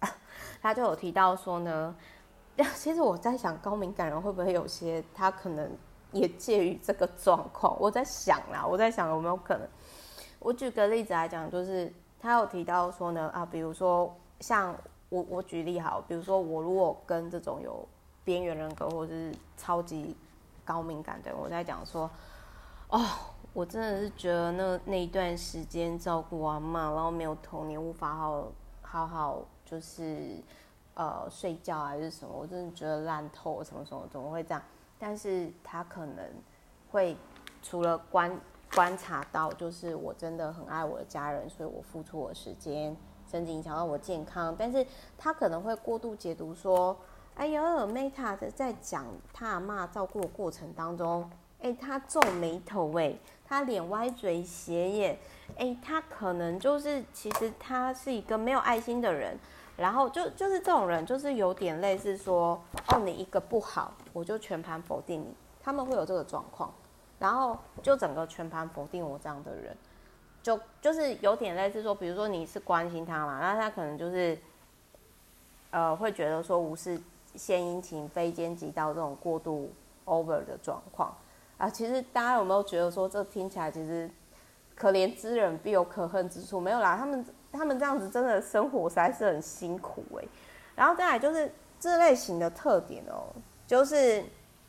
[0.62, 1.94] 他就有提到说呢，
[2.76, 5.70] 其实我在想，高敏感人会不会有些他可能
[6.12, 7.76] 也介于这个状况？
[7.80, 9.68] 我在想啦，我在想有没有可能？
[10.38, 11.92] 我举个例子来讲，就是。
[12.22, 14.72] 他有提到说呢，啊，比如说像
[15.08, 17.84] 我，我举例好，比如说我如果跟这种有
[18.22, 20.16] 边缘人格或者是超级
[20.64, 22.08] 高敏感的人，我在讲说，
[22.90, 23.04] 哦，
[23.52, 28.44] 我真的是觉得那那一段时间照顾阿嬷，然后没有童年，无法好
[28.82, 30.36] 好好就是
[30.94, 34.62] 呃睡觉还是什么，我真的觉得烂透，什么什么怎么会这样？
[34.96, 36.24] 但是他可能
[36.92, 37.16] 会
[37.64, 38.30] 除了关。
[38.74, 42.96] 观察到，就是我真的很爱我的家人，所以我付出我时间，
[43.30, 44.54] 甚至影响到我健康。
[44.58, 44.86] 但是
[45.18, 46.96] 他可能会过度解读说
[47.36, 51.30] ：“哎呦，Meta 的在讲他阿嬷照顾的过程当中，
[51.60, 55.18] 哎，他皱眉头，哎，他脸歪嘴斜眼，
[55.58, 59.38] 哎，他可能就是其实他是一个没有爱心的人。
[59.76, 65.34] 然后就就是这种人，就是有点类似说，哦，你一个不好，我就全盘否定你。
[65.62, 66.72] 他们会有这个状况。”
[67.22, 69.76] 然后就整个全盘否定我这样的人，
[70.42, 74.36] 就就是有点类似说，比如说你是关心他嘛，那他可能就是，
[75.70, 77.00] 呃，会觉得说无事
[77.36, 79.72] 献殷勤，非奸即盗这种过度
[80.04, 81.16] over 的状况
[81.58, 81.70] 啊。
[81.70, 84.10] 其实大家有没有觉得说，这听起来其实
[84.74, 86.60] 可怜之人必有可恨之处？
[86.60, 90.24] 没有啦，他们他们这样子真的生活实在是很辛苦哎。
[90.74, 93.30] 然后再来就是这类型的特点哦，
[93.64, 94.24] 就是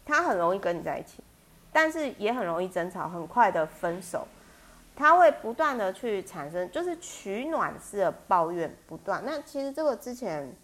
[0.06, 1.24] 他很容易跟你在一起。
[1.74, 4.28] 但是也很容易争吵，很快的分手，
[4.96, 9.24] 他会不断的去产生，就是取暖式的抱怨不断。
[9.26, 10.56] 那其实这个之前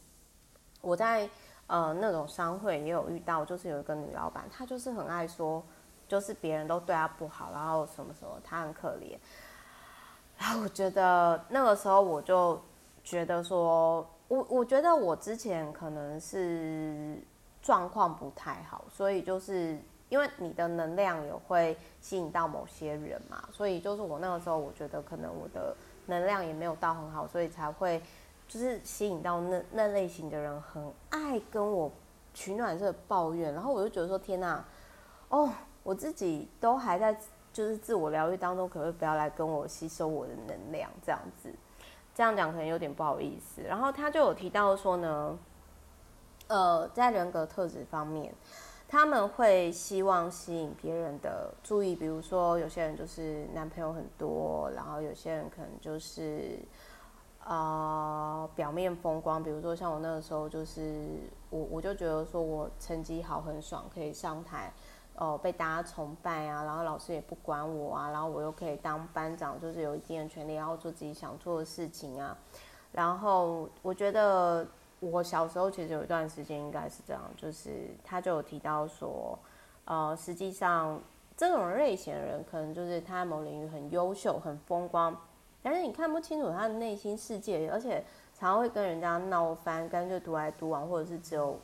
[0.82, 1.28] 我在
[1.66, 5.64] 呃那种商会也有遇到，就是有一个女老板，她就是很爱说，
[6.08, 9.18] 就是别人都对她不好，然后什么什么，她很可怜。
[10.38, 12.62] 然后我觉得那个时候我就
[13.04, 17.18] 觉得说，我我觉得我之前可能是
[17.64, 19.80] 状况不太好，所以就是。
[20.10, 25.76] 因为你的能量也会吸引到某些人嘛，所以就是我那个时候，我觉得可能我的
[26.08, 28.02] 能量也没有到很好，所以才会
[28.48, 31.92] 就是吸引到那那类型的人，很爱跟我
[32.34, 34.66] 取暖式抱怨，然后我就觉得说天哪，
[35.30, 35.48] 哦，
[35.84, 37.16] 我自己都还在
[37.54, 41.54] 就是自我疗愈当中，可不可以不要来跟我吸收我的能量这样子？
[42.16, 43.62] 这样讲可能有点不好意思。
[43.62, 45.38] 然后他就有提到说呢，
[46.48, 48.34] 呃，在人格特质方面。
[48.92, 56.58] 他们会希望吸引别人的注意，比如说有些人就是男朋友很多，然后有些人可能就是
[57.46, 61.06] 呃表面风光，比如说像我那个时候就是
[61.52, 64.74] 我我就觉得说我成绩好很爽，可以上台，
[65.18, 72.36] 哦、被大家崇拜啊，然后老师也不管我啊，然后我又可以当班长，就是有一定的权利，然后做自己想做的事情啊，
[72.92, 74.66] 然后我觉得。
[75.00, 79.38] 我小时候其实有一段时间应该是这样，就是他就有提到说，
[79.86, 81.02] 呃，实际上
[81.38, 85.16] 这种类型的人可能就是他在某领域很优秀、很风光，
[85.64, 88.04] 但是你看不清楚他的内心世界，而且
[88.38, 91.60] 常常会跟人家闹翻，干脆独来独往，或者是只有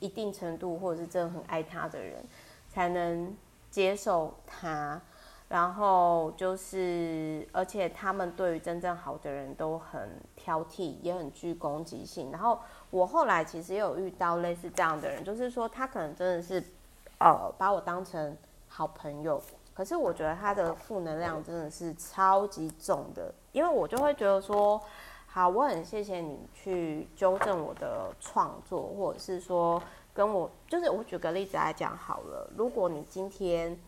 [0.00, 2.24] 一定程度，或者是真的很爱他的人
[2.68, 3.36] 才能
[3.70, 5.00] 接受他。
[5.48, 12.32] 然后就是，而且他们对于真正好的人都很挑剔，也很具攻击性。
[12.32, 12.58] 然后
[12.90, 16.62] 我后来其实也有遇到类似这样的人，就是说他可能真的是，
[17.20, 18.36] 呃，把我当成
[18.66, 19.40] 好朋友，
[19.72, 24.80] 可是我觉得他的负能量真的是超级重的，因为我就会觉得说，
[25.28, 29.80] 好，我很谢谢你去纠正我的创作，或者是说
[30.12, 32.50] 跟我，就是我举个例子来讲好了。
[32.56, 33.78] 如果你今天，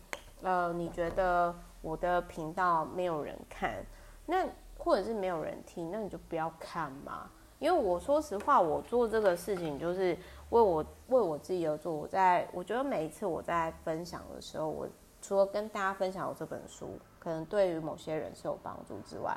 [0.43, 3.85] 呃，你觉得我的频道没有人看，
[4.27, 7.31] 那或者是没有人听，那你就不要看嘛。
[7.59, 10.17] 因为我说实话，我做这个事情就是
[10.51, 11.93] 为我为我自己而做。
[11.93, 14.89] 我在我觉得每一次我在分享的时候，我
[15.21, 19.37] 除了跟大家分享我这本书，可能对于某些人是有帮助之外，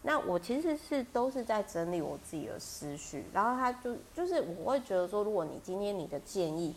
[0.00, 3.26] 那我其实是都是在整理我自己的思绪。
[3.34, 6.74] 然后他就就是我会觉得说，如果你今天你的建议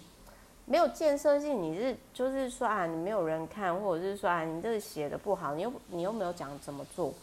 [0.66, 7.14] 没有建设性，你是就是说啊，你没有人看，或者是说啊，你这写的不好，你又你又没有讲怎么做。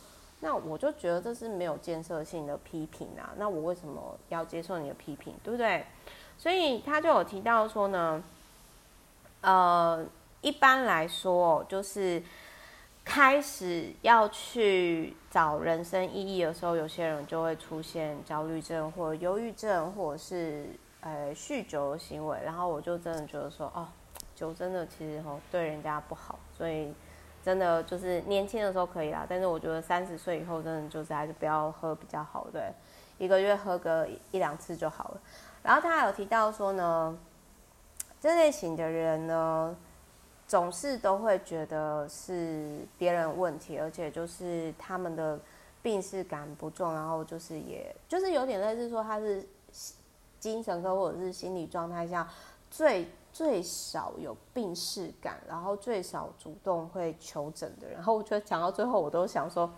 [0.40, 5.84] 那我就觉得这是没有建设性的批评啊，那我为什么要接受你的批评，对不对？
[6.36, 8.22] 所以他就有提到说呢，
[9.40, 10.06] 呃，
[10.40, 12.22] 一般来说就是
[13.04, 20.66] 开始要去找人生意义的时候，有些人就会出现焦虑症或忧郁症，或者是
[21.00, 23.88] 呃酗酒的行为，然后我就真的觉得说，哦，
[24.34, 26.92] 酒真的其实吼对人家不好，所以。
[27.40, 32.70] 真的就是年轻的时候可以啦，但是我觉得三十岁以后真的就是还是不要喝比较好，对，
[33.16, 35.20] 一个月喝个一两次就好了。
[35.62, 37.16] 然后他还有提到说呢，
[38.20, 39.74] 这类型的人呢，
[40.46, 45.38] 总是都会觉得是别人问题，而且就是他们的
[45.80, 49.46] 病识感不重，然后就是也就是有点类似说他是
[50.38, 52.28] 精神科或者是心理状态下
[52.70, 53.08] 最。
[53.30, 59.70] 最少有病视感，然后最少主动会求诊的人，然后我觉得讲到最后，我都想说，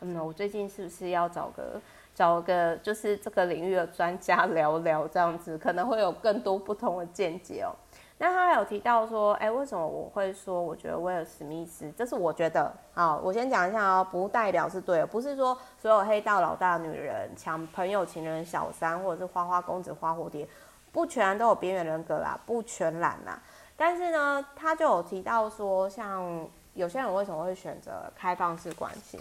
[0.00, 1.80] 嗯，我最近是不是要找个
[2.14, 7.74] 找个就是这个领域的专家聊聊，这样子可能会有更多不同的见解哦。
[8.20, 20.46] 那他有提到说，哎，为什么我会说我觉得威尔史密斯，这是我觉得，好，我先讲一下哦，不代表是对的，不是说所有黑道老大女人、抢朋友、情人、小三，或者是花花公子、花蝴蝶。
[20.90, 23.40] 不全都有边缘人格啦，不全然啦。
[23.76, 26.44] 但是呢，他就有提到说，像
[26.74, 29.20] 有些人为什么会选择开放式关系？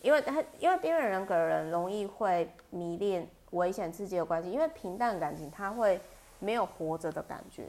[0.00, 6.00] 因为他因为边缘人格的人容易会迷恋危险刺激的关系，因为平淡感情他会
[6.38, 7.64] 没有活着的感觉。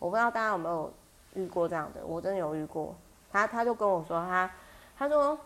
[0.00, 0.92] 我不知道大家有没有
[1.34, 2.92] 遇过这样的，我真的有遇过。
[3.30, 4.50] 他他就跟我说，他
[4.98, 5.38] 他说，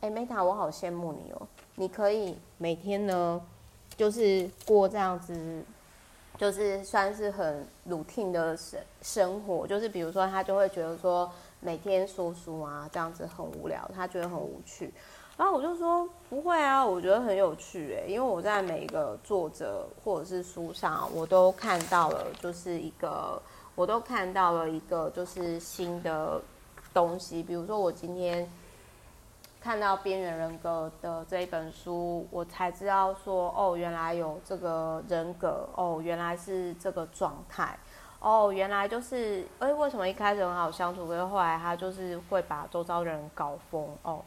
[0.00, 3.40] 哎，Meta，我好羡慕你哦，你可以每天呢，
[3.96, 5.64] 就是过这样子。
[6.38, 11.30] 就是算是很 routine 的生生活，就是比如说他就会觉得说
[11.60, 14.90] 每天说书啊这样子很无聊，他觉得很无趣。
[15.36, 23.38] 然后我就说不会啊，我觉得很有趣诶，因为我在每一个作者或者是书上，我都看到了就是一个，
[23.80, 26.38] 我都看到了一个就是新的
[26.92, 28.46] 东西，比如说我今天。
[29.62, 37.78] 看到边缘人格的这一本书，我才知道说，哦，原来有这个人格，哦，原来是这个状态，
[38.20, 44.24] 哦，原来就是，哎，为什么一开始很好相处，可是后来他就是会把周遭人搞疯，哦，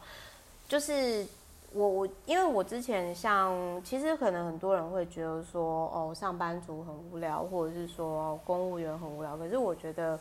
[0.68, 1.26] 就是
[1.74, 10.18] 我我，因为我之前像，其实可能很多人会觉得说，哦，上班族很无聊，或者是说公务员很无聊，可是我觉得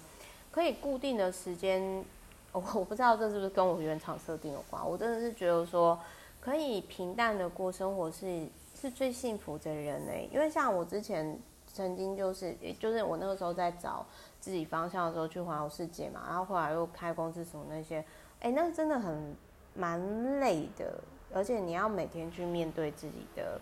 [0.51, 2.03] 可以固定的时间。
[2.51, 5.97] 我我不知道这是不是跟我原厂设定有关，我真的是觉得说，
[6.39, 8.47] 可以平淡的过生活是
[8.79, 14.05] 是最幸福的人呢、因为像我之前曾经就是，也就是我那个时候在找
[14.39, 17.97] 自己方向的时候去环游世界嘛，然后后来又开公司什么那些，
[18.39, 19.35] 哎、欸，那真的很
[19.73, 20.93] 蛮累的，
[21.33, 23.59] 而且你要每天去面对自己的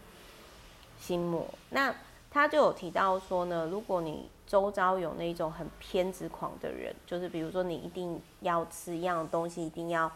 [1.00, 1.46] 心魔。
[1.70, 1.94] 那
[2.30, 10.12] 他就有提到说呢，如果你周遭有那种很偏执狂的人，就是比如说你一定要吃一样东西，一定要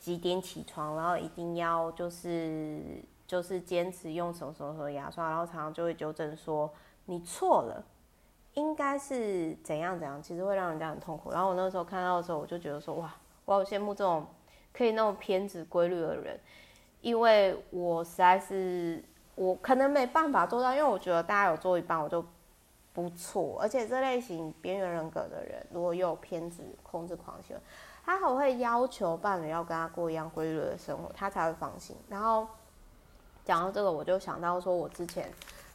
[0.00, 2.80] 几点起床，然后一定要就是
[3.26, 6.68] 就是坚持用什么什么什么牙刷，然后常常就会纠正说
[7.06, 7.84] 你错了，
[8.54, 11.30] 应该是怎样怎样，其实会让人家很痛苦。
[11.30, 14.26] 然后我那时候看到的时候，我就觉得说哇，我好羡慕这种
[14.72, 16.38] 可以那种偏执规律的人，
[17.02, 22.24] 因为我实在是我可能没办法做到，因为我觉得大家有做一半，我就。
[22.94, 27.56] 不错，而且这类型边缘人格的人，如果有偏执、控制狂行，
[28.04, 31.96] 他还会要求伴侣要跟他过一样规律的生活，他才会放心。
[32.10, 32.46] 然后
[33.46, 35.32] 讲到这个，我就想到说，我之前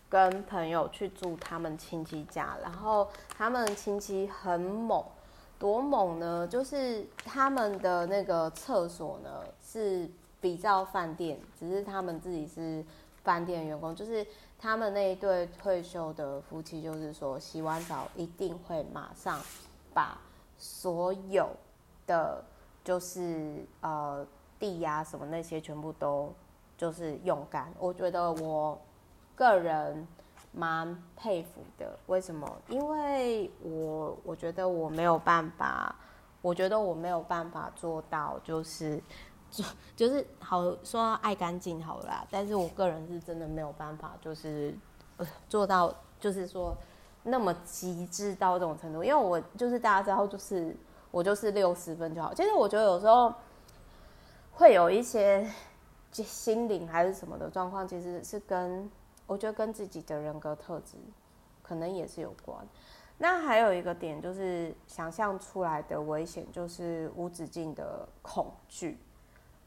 [0.08, 5.04] 跟朋友去住他们亲戚家，然后他们亲戚很猛，
[5.58, 6.48] 多猛呢？
[6.48, 10.08] 就是他们的那个厕所呢是
[10.42, 12.84] 比较饭店，只是他们自己是
[13.24, 14.26] 饭店员工，就是。
[14.60, 19.40] 他们那一对退休的夫妻，就是说洗完澡一定会马上
[19.94, 20.20] 把
[20.58, 21.48] 所有
[22.08, 22.44] 的
[22.84, 24.26] 就是呃
[24.58, 26.34] 地呀什么那些全部都
[26.76, 27.72] 就是用干。
[27.78, 28.82] 我觉得我
[29.36, 30.08] 个人
[30.52, 31.96] 蛮佩服的。
[32.08, 32.52] 为什么？
[32.68, 35.96] 因为我我觉得我没有办法，
[36.42, 39.00] 我觉得我没有办法做到，就是
[39.96, 44.74] 就是好说爱干净好啦，但是我个人是真的没有办法，就是
[45.50, 46.76] 做到，就是说
[47.24, 49.04] 那么极致到这种程度。
[49.04, 50.76] 因为我就是大家知道，就是
[51.12, 52.34] 我就是六十分就好。
[52.34, 53.34] 其实我觉得有时候。
[54.60, 55.48] 会有一些
[56.12, 58.90] 心灵还是什么的状况，其实是跟
[59.28, 60.98] 我觉得跟自己的人格特质
[61.62, 62.58] 可能也是有关。
[63.20, 68.98] 那还有一个点就是想象出来的危险，就是无止境的恐惧，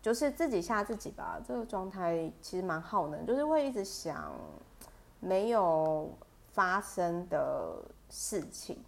[0.03, 1.40] 就是自己吓自己吧。
[1.46, 4.32] 这个状态其实蛮耗能，就是会一直想
[5.20, 6.11] 没有
[6.53, 7.76] 发生的
[8.09, 8.78] 事情。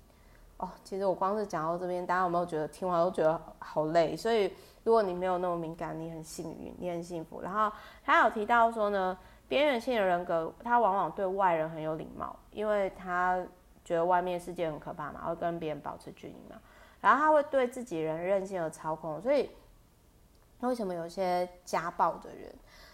[0.56, 4.16] 哦，其实我光是讲到这边，大家有没有觉得听完都觉得好累？
[4.16, 4.52] 所以。
[4.84, 7.40] 如果你没有那么敏感，你很幸运，你很幸福。
[7.40, 7.70] 然后
[8.04, 13.40] 他有提到说呢，边缘性的人格，他往往对外人很有礼貌，因为他
[13.84, 16.60] 觉得外面世界很可怕嘛，会跟别人保持距离嘛。
[17.00, 19.48] 然后他会对自己人任性而操控，所以
[20.68, 22.52] 为什么有些家暴的人，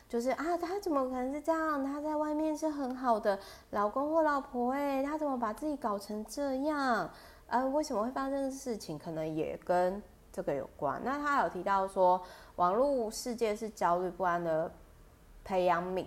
[0.08, 1.84] 就是啊，他怎么可能是这样？
[1.84, 3.38] 他在外面是很好的
[3.70, 7.10] 老公或老婆，哎，他怎么把自己搞成这样？
[7.46, 8.98] 呃，为什么会发生的事情？
[8.98, 10.02] 可能也跟。
[10.30, 12.22] 这个有关，那他有提到说，
[12.56, 14.70] 网络世界是焦虑不安的
[15.42, 16.06] 培养皿。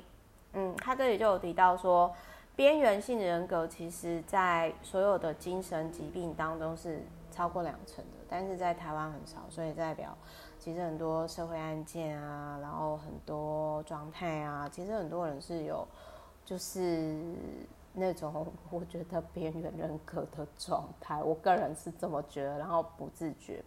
[0.53, 2.09] 嗯，他这里就有提到说，
[2.55, 10.17] 边缘性人格其实在所有的精神疾病当中是超过两成的，但是在台湾很少，所以代表
[10.61, 15.87] 其实很多社会案件啊，然后很多状态啊，其实很多人是有
[16.45, 17.19] 就是
[17.93, 23.63] 那种我觉得边缘人格的状态，我个人是这么觉得，然后不自觉。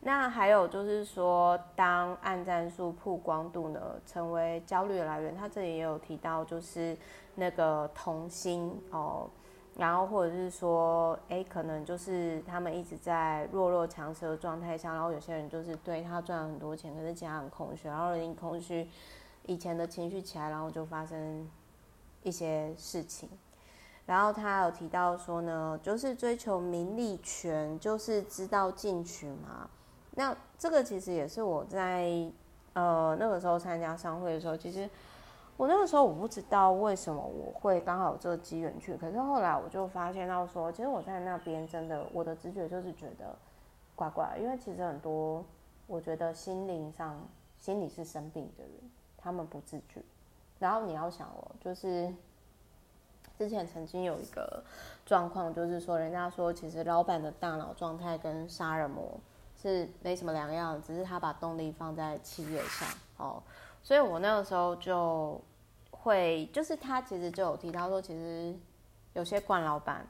[0.00, 6.98] 那还有就是说，当按赞数曝光度呢成为焦虑的来源，他这里也有提到，就是
[7.36, 9.30] 那个童星哦，
[9.76, 18.86] 然后或者是说，哎，可能就是他们一直在弱肉强食的状态下，然后有些人就是对他赚了很多钱，可是其他很空虚，然后人空虚，
[19.46, 21.48] 以前的情绪起来，然后就发生
[22.22, 23.28] 一些事情。
[24.04, 29.70] 然后他有提到说呢，就是追求名利权，就是知道进取嘛。
[30.16, 32.10] 那这个其实也是我在
[32.74, 34.90] 呃那个时候参加商会的时候，其实
[35.56, 43.36] 我那个时候我不知道为什么我会刚好有这个机缘去，可是后来我就发现到说，其实我在那边真的我的直觉就是觉得
[43.94, 45.44] 怪怪，因为其实很多
[45.86, 47.16] 我觉得心灵上
[47.60, 48.72] 心理是生病的人，
[49.16, 50.02] 他们不自觉。
[50.58, 52.12] 然后你要想哦，就是
[53.38, 54.64] 之前曾经有一个
[55.06, 59.20] 状况，就是说人家说其实老板的大脑状态跟杀人魔。
[59.54, 63.40] 是没什么两样，只是他把动力放在企业上哦，
[63.82, 65.40] 所以我那个时候就
[65.90, 68.54] 会，就是他其实就有提到说，其实
[69.14, 70.06] 有些惯老板，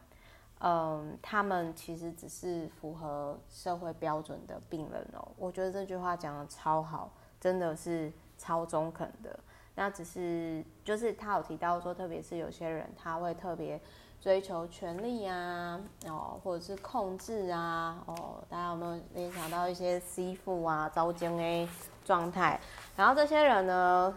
[0.60, 5.28] 嗯，他们其实只是符合社会标准的病人哦。
[5.36, 7.10] 我觉得这句话讲的超好，
[7.40, 9.38] 真的是超中肯的。
[9.74, 13.80] 那只是就是他有提到说，特别是有些人他会特别。
[14.22, 21.68] 追求权力啊，哦，或者是控制啊，哦，大家有没有联想到一些媳妇啊、糟践的
[22.04, 22.60] 状态？
[22.96, 24.14] 然后这些人呢，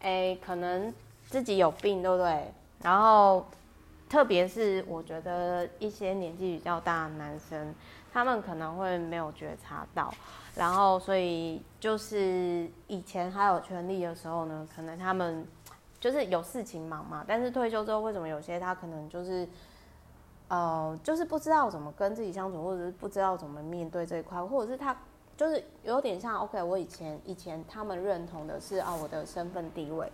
[0.00, 0.92] 哎，可能
[1.26, 2.52] 自己有病，对不对？
[2.82, 3.46] 然后，
[4.08, 7.74] 特别是我觉得一些年纪比较大的男生，
[8.12, 10.12] 他们可能会没有觉察到，
[10.54, 15.46] 然后所以就是以前还有权利的时候呢，可能他们。
[16.00, 19.48] 就是有事情忙嘛，但是退休之后，为什么有些他可能就是，
[20.48, 24.96] 呃，就是不知道怎么跟自己相处，或者是不知道怎么面对这一块，或者是他
[25.36, 30.10] 就是有点像 OK，我以前以前他们认同的是啊我的身份地位，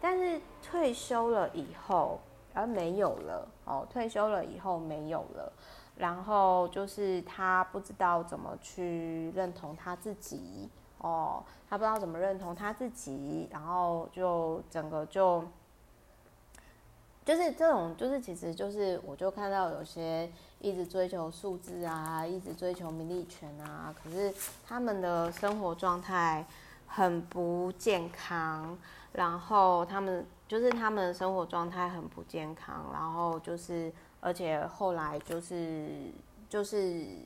[0.00, 2.18] 但是退休了以后
[2.54, 5.52] 而没有了哦，退休了以后没有了，
[5.96, 10.68] 然后就是他不知道怎么去认同他自己。
[10.98, 15.42] 哦，他不知道怎么认同他自己，然后就整个就
[17.24, 20.30] 就是这种，就是其实就是我就看到有些
[20.62, 24.32] 一直追求数字啊，一直追求名利权啊，可是
[24.66, 26.46] 他们的生活状态
[26.86, 28.78] 很不健康，
[29.12, 35.88] 然后他们就是他们的生活状态很不健康，然后就是而且后来就是
[36.48, 36.78] 就是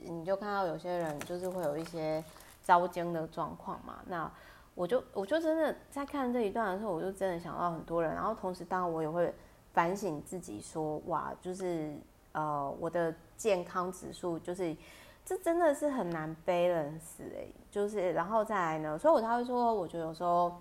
[0.05, 2.25] 你就看到有些人就是会有一些。
[2.67, 4.29] 遭奸的状况嘛，那
[4.75, 9.33] 我就我就真的在看这一段的时候，我就真的想到很多人，然后同时当然我也会
[9.73, 11.97] 反省自己说，哇，就是
[12.33, 14.77] 呃我的健康指数就是
[15.25, 20.61] 这真的是很难 balance 哎，就是然后再来呢，所以我才会说，我觉得有时候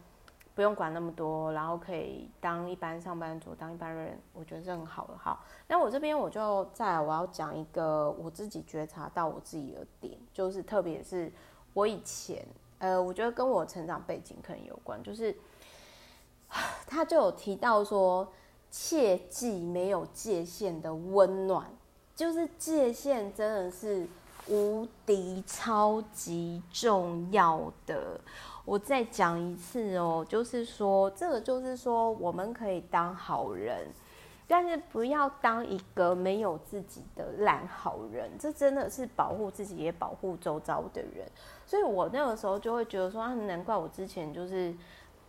[0.53, 5.17] 不用管那么多，然后可以当一般上班族，当一般人，我觉得是很好的。
[5.17, 11.31] 好，那我这边我就再来，我要讲一个我自己觉察到我自己的点，就是特别是
[11.73, 12.43] 我以前，
[12.79, 15.35] 呃，我觉得跟我成长背景可能有关，就是
[16.87, 18.31] 他就有提到说，
[18.71, 21.69] 切记没有界限的温暖，
[22.15, 24.07] 就是界限真的是
[24.47, 28.19] 无敌超级重要的。
[28.63, 33.87] 我再讲一次哦，就是说，这个就是说，我们可以当好人，
[34.47, 38.31] 但是不要当一个没有自己的烂好人。
[38.39, 41.27] 这真的是保护自己，也保护周遭的人。
[41.67, 44.73] 所以我那个时候就会觉得说，啊，难怪我之前就是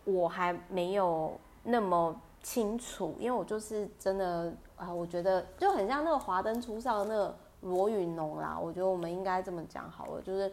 [0.05, 8.57] 我还没有那么清楚，因为我就是真的啊，我觉得就很像那个华灯初上的那个罗云龙啦。
[8.57, 10.51] 我觉得我们应该这么讲好了，就是。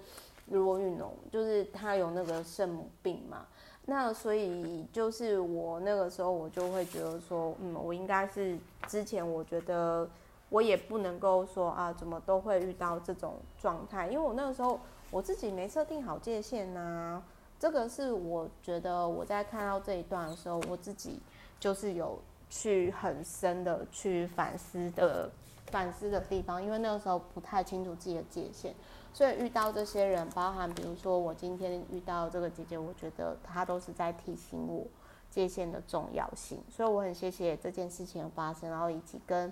[0.51, 3.47] 罗云龙就是他有那个圣母病嘛，
[3.87, 10.07] 那所以就是我那个时候我就会觉得说，嗯，我应该是之前我觉得
[10.51, 14.79] 我也不能够说啊，怎么都会遇到这种状态，因为我那个时候
[15.11, 17.23] 我自己没设定好界限呐，
[17.59, 21.19] 这个是我觉得我在看到这一段的时候，我自己
[21.65, 25.31] 就是有去很深的去反思的
[25.69, 28.75] 反思的地方，因为那个时候不太清楚自己的界限。
[29.15, 34.87] 所以遇到这些人，包含比如说我今天遇到这个姐姐，我觉得她都是在提醒我
[35.31, 36.62] 界限的重要性。
[36.69, 39.51] 所以我很谢谢这件事情的发生，然后以及跟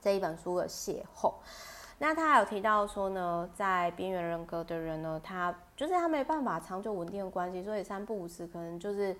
[0.00, 1.34] 这一本书的邂逅。
[1.98, 9.14] 那他还有提到说呢，在边缘人格的人呢，他就是他没办法长久稳定的关系，所以三不五时可能就是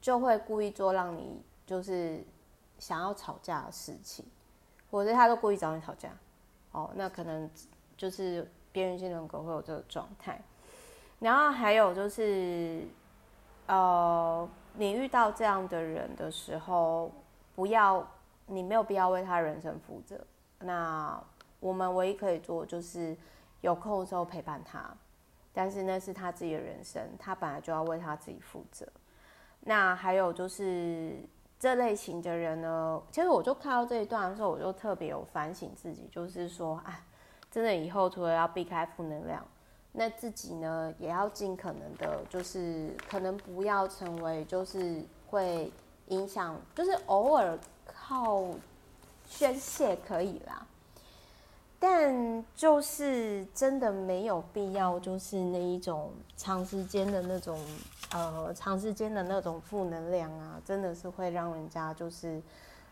[0.00, 2.24] 就会故意做让你就是
[2.78, 4.24] 想要吵架的事情，
[4.90, 6.10] 或者他都故意找你吵架。
[6.72, 7.50] 哦，那可能
[7.96, 8.50] 就是。
[8.70, 10.40] 边缘性人格会有这个状态，
[11.18, 12.86] 然后还有就是，
[13.66, 17.10] 呃，你遇到这样的人的时候，
[17.56, 18.06] 不要，
[18.46, 20.20] 你没有必要为他人生负责。
[20.60, 21.20] 那
[21.60, 23.16] 我们唯一可以做就是
[23.62, 24.94] 有空的时候陪伴他，
[25.52, 28.86] 但是那是他自己的人生，他本来就要为他自己负责。
[29.68, 31.14] 那还有就是
[31.58, 36.98] 这类型的人呢，其实我就看到这一段的时候，我就特别有反省自己，就是说，哎。
[37.50, 39.42] 真的以后除了要避开负能量，
[39.92, 45.72] 那自己呢也要尽可能的，就是可能不要成为就是会
[46.08, 48.44] 影响，就是偶尔靠
[49.24, 50.66] 宣泄可以啦，
[51.78, 57.58] 但就是真的没有必要，就是那一种长时间的那种
[58.12, 62.42] 呃长时间的那种负能量啊，真的是会让人家就是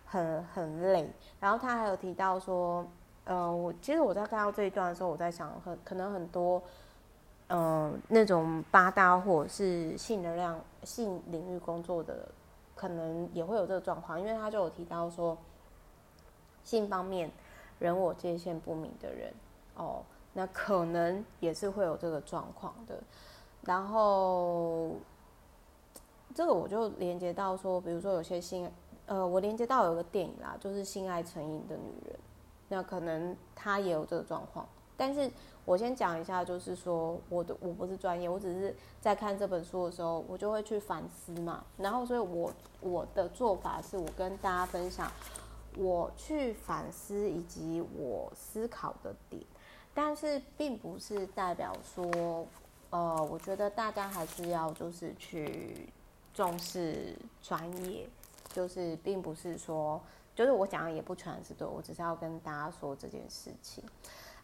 [0.05, 1.11] 很很累。
[1.41, 2.87] 然后他还有提到说。
[3.29, 6.63] 嗯、呃，我其实我在看到这一段的时候，我在想，很可能很多，
[7.49, 12.29] 嗯、那种八大或者是性能量、性领域工作的，
[12.77, 15.37] 可能也会有这个状况，因为他就有提到说，
[16.63, 17.29] 性方面
[17.79, 19.33] 人我界限不明的人，
[19.77, 20.03] 哦，
[20.33, 22.99] 那可能也是会有这个状况的。
[23.63, 24.93] 然后，
[26.35, 28.71] 这个我就连接到说，比如说有些性，
[29.07, 32.15] 呃，我连接到有个电影啦，就是《性爱成瘾的女人》。
[32.69, 34.67] 那可能她也有这个状况，
[34.97, 35.31] 但是
[35.65, 41.65] 我先讲一下，就是说我的我不是专业，我只是在看这本书的时候，我就会去反思嘛。
[41.77, 45.11] 然后，所以我我的做法是我跟大家分享
[45.77, 49.43] 我去反思以及我思考的点，
[49.95, 52.47] 但是并不是代表说，
[52.91, 55.89] 呃，我觉得大家还是要就是去
[56.35, 58.09] 重视专业，
[58.53, 60.01] 就是并不是说。
[60.35, 63.83] 就是我讲的也不全是对，我只是要跟大家说这件事情。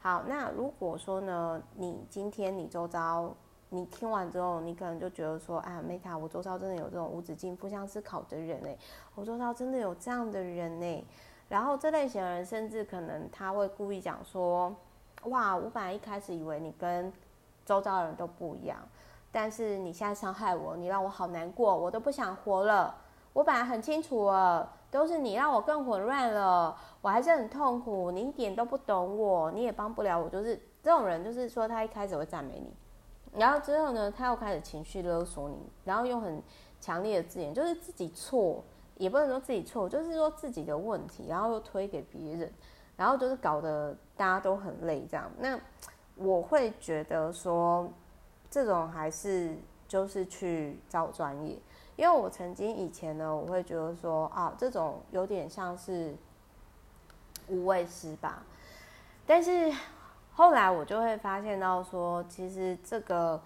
[0.00, 3.36] 好，那如果说呢，你今天你周遭，
[3.74, 8.76] 你听完之后，你可能就觉得说，啊，Meta，我周遭真的有这种无止境负向思考的人哎，
[9.14, 11.02] 我周遭真的有这样的人哎。
[11.48, 14.74] 然后这类型的人，甚至可能他会故意讲说，
[15.24, 17.10] 哇，我本来一开始以为你跟
[17.64, 18.78] 周遭的人都不一样，
[19.30, 22.94] 但是你现在伤害我，你让我好难过，我都不想活了。
[23.32, 24.70] 我本来很清楚了。
[24.92, 30.28] 都是你让我更混乱了，我还是很痛苦，你一点都不懂我，你也帮不了我。
[30.28, 32.70] 就是这种人，就是说他一开始会赞美你，
[33.34, 36.42] 然后之后呢，他又开始情绪勒索你，然后用很
[36.80, 38.62] 强烈的字眼，就是自己错，
[38.96, 42.52] 也不能说自己错，就是说自己的问题，然后又推给别人，
[42.96, 45.30] 然后就是搞得大家都很累这样。
[45.38, 45.58] 那
[46.16, 47.90] 我会觉得说，
[48.50, 49.56] 这种还是
[49.88, 51.58] 就是去找专业。
[51.96, 56.14] 因为我曾经以前呢，我会觉得说啊，这种有点像是
[57.48, 58.44] 无畏师吧。
[59.26, 59.72] 但是
[60.34, 63.40] 后来我就会发现到说，其实这个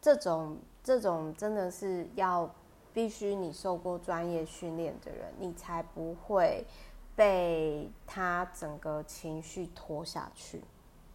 [0.00, 2.50] 这种这种真的是要
[2.92, 6.66] 必须你受过专业训练的人，你才不会
[7.14, 10.60] 被他整个情绪拖下去。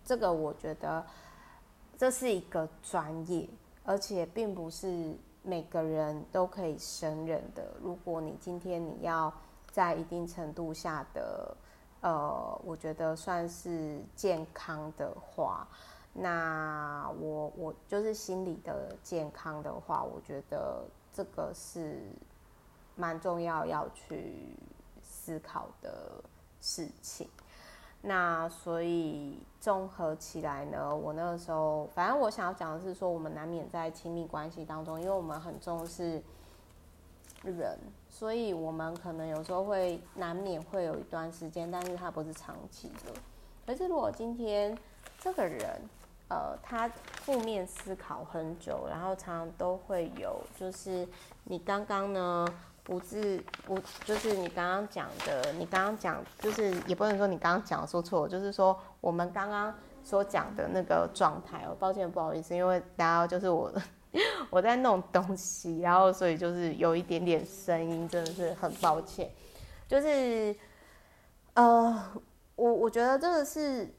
[0.06, 1.06] 这个我觉得
[1.98, 3.48] 这是一个专业，
[3.84, 5.14] 而且并不是
[5.44, 7.74] 每个人都可以胜任的。
[7.82, 9.32] 如果你今天你要
[9.70, 11.56] 在一定程度下的，
[12.02, 15.68] 呃，我觉得算是健康的话。
[16.20, 20.84] 那我我就是心理的健康的话，我觉得
[21.14, 22.02] 这个是
[22.96, 24.34] 蛮重要要去
[25.04, 26.24] 思考的
[26.60, 27.30] 事情。
[28.02, 36.22] 那所以综合起来呢，我那个时候，反正我想要讲的是说，我们难免在亲密关系当中，因为我们很重视
[37.52, 37.78] 人，
[38.10, 43.14] 所以我们可能有时候会难免会有一段时间，但是它不是长期的。
[43.66, 44.78] 可是如果今天
[45.20, 45.82] 这个人，
[46.30, 46.90] 呃，他
[47.22, 51.08] 负面思考很久，然后常常都会有，就是
[51.46, 52.46] 你刚刚呢，
[52.84, 59.74] 不自不，就是你刚刚讲的，你刚刚讲，就是也不能说你刚刚讲说错，就是说我们刚刚
[60.04, 63.72] 所讲的那个状态，哦抱歉不好意思，因为大家就是我
[64.50, 69.30] 我在弄东西，然后所以就是有一点点声音，真的是很抱歉，
[69.88, 70.56] 就是
[71.54, 72.04] 呃，
[72.56, 73.94] 我我觉得这个是。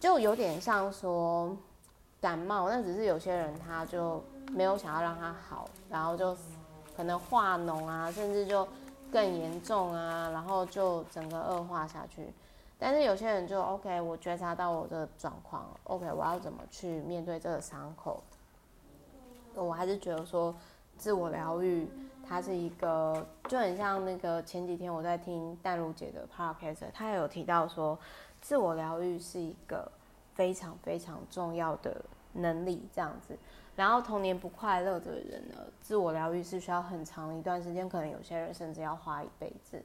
[0.00, 1.56] 就有点像说
[2.20, 4.20] 感冒，那只是有些人他就
[4.50, 6.36] 没有想要让他好，然后就
[6.96, 8.66] 可能化脓啊，甚至就
[9.12, 12.26] 更严重啊，然后就整个恶化下去。
[12.80, 18.20] 但是有些人就 OK，我觉察到我的状况，OK，我要怎么去面对这个伤口？
[19.54, 20.54] 我还是觉得说
[20.96, 21.88] 自我疗愈，
[22.28, 27.98] 它是一个就很像那个前几天我在听淡如姐的 Podcast，她也有提到说。
[28.42, 29.88] 自我疗愈是一个
[30.34, 33.38] 非常非常重要的能力，这样子。
[33.76, 39.80] 然后童年不快乐的人呢，自我疗愈是需要很长一段时间，可能有些人甚至要花一辈子。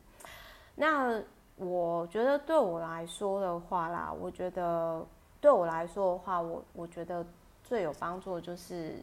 [0.73, 1.21] 那
[1.55, 5.05] 我觉得对我来说的话啦，我觉得
[5.39, 7.23] 对我来说的话，我我觉得
[7.63, 8.95] 最有帮助的就是，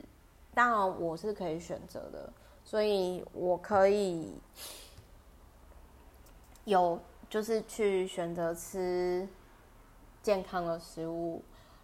[0.54, 2.32] 当然我是可以选择的，
[2.64, 4.38] 所以我可以
[6.64, 6.98] 有
[7.28, 9.28] 就是去选择吃。
[10.22, 11.42] 健康的食物，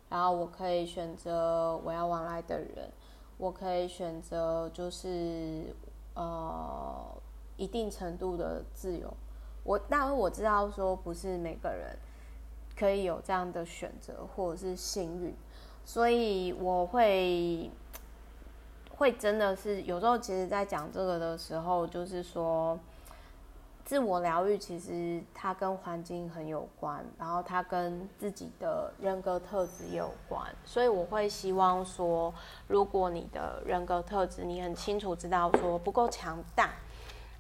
[0.09, 2.91] 然后我可以选择我要往来的人，
[3.37, 5.77] 我可以选择就是
[6.15, 7.05] 呃
[7.59, 9.13] 一定程度的自由。
[9.63, 11.95] 我当然我知道说不是每个人
[12.75, 15.37] 可以有这样的选择或者是幸运，
[15.85, 17.71] 所以我会
[19.01, 22.79] 会真的是有时候其实在讲这个的时候，就是说。
[23.83, 32.33] 自我疗愈其实它跟环境很有关，然后它跟自己的人格特质有关，所以我会希望说，
[32.69, 36.71] 如果你的人格特质你很清楚知道说不够强大，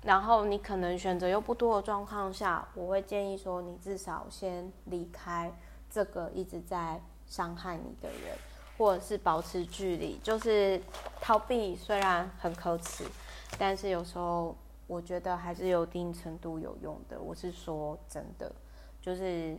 [0.02, 5.52] 然后你可能选择又不多的状况下，我会建议说你至少先离开
[5.88, 8.36] 这个一直在伤害你的人，
[8.80, 10.80] 或者是保持距离，就是
[11.20, 13.04] 逃避虽然很可耻，
[13.58, 14.56] 但是有时候。
[14.90, 17.16] 我觉得还是有一定程度有用的。
[17.20, 18.50] 我是说真的，
[19.00, 19.56] 就是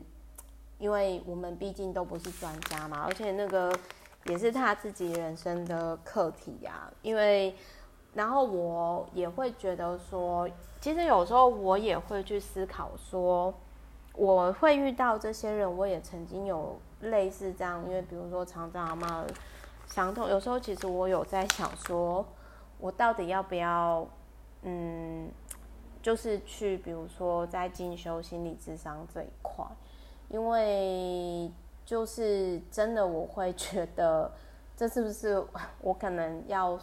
[0.77, 3.73] 因为我们毕竟都不是专家嘛，而且那个
[4.25, 6.91] 也是他自己人生的课题呀。
[7.01, 7.55] 因为，
[8.13, 10.49] 然后我也会觉得说，
[10.81, 13.53] 其实有时候我也会去思考说，
[14.13, 19.25] 我会遇到这些人，我也曾经有类似这样，因为比如说常常嘛，
[19.87, 22.25] 想通，有时候其实我有在想说，
[22.79, 24.07] 我到底要不要？
[24.63, 25.27] 嗯，
[26.03, 29.65] 就是去，比如说在进修心理智商这一块，
[30.29, 31.51] 因为
[31.83, 34.31] 就是真的，我会觉得
[34.77, 35.43] 这是不是
[35.81, 36.77] 我可能要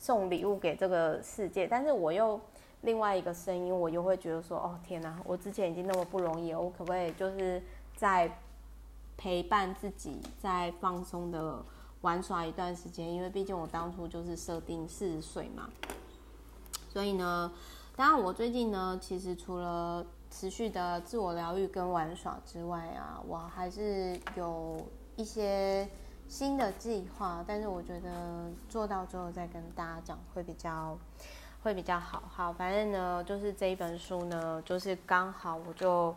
[0.00, 1.68] 送礼物给这个世界？
[1.68, 2.40] 但是我又
[2.80, 7.62] 另外一个声音，我又会觉得说，哦天哪，我之前已经那么不容易了，我可不可以就是
[7.94, 8.28] 在
[9.22, 11.64] 陪伴自己，在放松的
[12.00, 13.08] 玩耍一段时间？
[13.08, 15.68] 因为毕竟我当初就是设定四十岁嘛。
[16.88, 17.52] 所以呢，
[17.94, 24.76] 当然我最近呢，其实除了持续的自我疗愈跟玩耍之外啊，我还是有
[25.14, 25.88] 一些
[26.26, 27.44] 新的计划。
[27.46, 30.98] 但是我觉得做到之后再跟大家讲会比较
[31.62, 32.24] 会比较好。
[32.28, 36.12] 好，反正呢，就是这一本书呢，就是刚好我就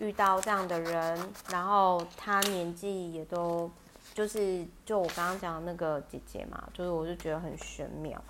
[0.00, 3.70] 遇到这样的人，然后他年纪也都
[4.12, 8.20] 就是就我刚刚讲的那个姐姐嘛，就是我就觉得很玄妙。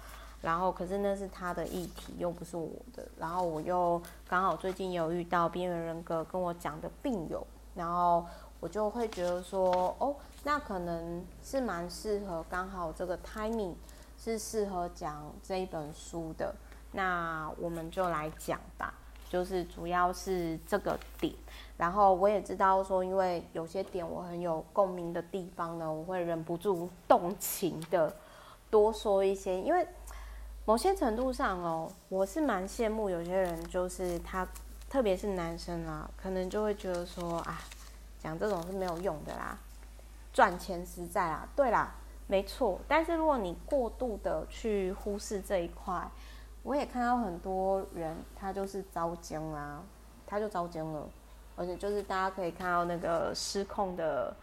[0.43, 3.07] 然后，可是那是他的议题，又不是我的。
[3.19, 8.25] 然后我又刚好最近有遇到边缘人格跟我讲的病友，然后
[8.59, 13.75] 我就会觉得说，哦，那可能是蛮适合，刚好这个 timing
[14.17, 16.55] 是适合讲这一本书的。
[16.93, 18.95] 那我们就来讲吧，
[19.31, 21.33] 就是主要是这个点。
[21.79, 28.15] 然后我也知道说，因为有些点我很有共鸣的地方呢，我会忍不住动情的
[28.69, 29.59] 多说一些。
[29.59, 29.89] 因为
[30.67, 34.47] 某些程度上哦，我是蛮羡慕有些人，就是他，
[34.91, 37.59] 特别是男生啊，可能就会觉得说啊，
[38.19, 39.59] 讲这种是没有用的啦，
[40.35, 41.95] 赚钱实在啊，对啦，
[42.27, 42.79] 没错。
[42.87, 46.07] 但是如果你过度的去忽视这一块，
[46.63, 49.83] 我也看到很多人，他就是遭奸啦，
[50.27, 51.09] 他就遭奸了。
[51.57, 54.35] 而且就是大家可以看到那个失控的，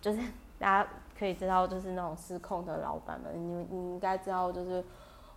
[0.00, 0.20] 就是
[0.58, 4.84] 大家可以知道，就是那种失控的老板们，你你应该知道，就是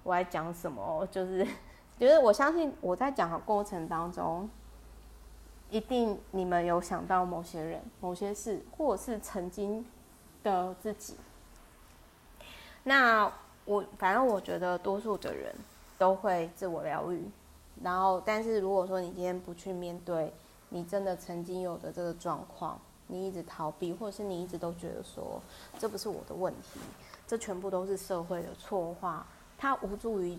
[0.04, 1.48] 我在讲什么，就是
[1.98, 4.48] 就是我相信我在讲的过程当中，
[5.70, 9.86] 一定你们有想到某些人、某些事，或者是曾经
[10.44, 11.18] 的自己。
[12.84, 13.32] 那
[13.66, 15.56] 我反正我觉得多数的人
[16.04, 17.24] 都会自我疗愈，
[17.82, 20.34] 然后但是如果说你今天不去面对。
[20.76, 25.40] 你真的曾经有的这个状况，你一直逃避，或者是你一直都觉得说
[25.78, 26.80] 这不是我的问题，
[27.28, 29.24] 这全部都是社会的错话，
[29.56, 30.36] 它无助于，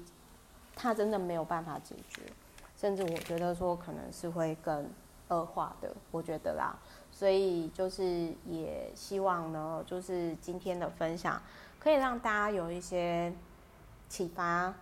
[0.75, 2.23] 它真的没有办法解决，
[2.77, 4.91] 甚至我觉得说可能是会更
[5.29, 6.77] 恶化的，我觉得啦，
[7.13, 11.41] 所以就是也希望呢，就是今天的分享
[11.79, 13.33] 可以让大家有一些
[14.09, 14.75] 启发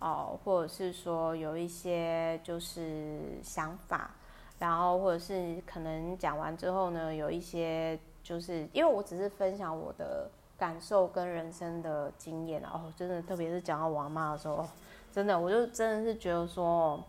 [0.00, 4.10] 哦，或者是说有一些就是想法。
[4.58, 14.66] 然后，或者是可能讲完之后呢，有一些就是因为我只是分享我的感受跟人生的经验，然后真的，特别是讲到我妈的时候，
[15.12, 17.00] 真的，我就真的是觉得说，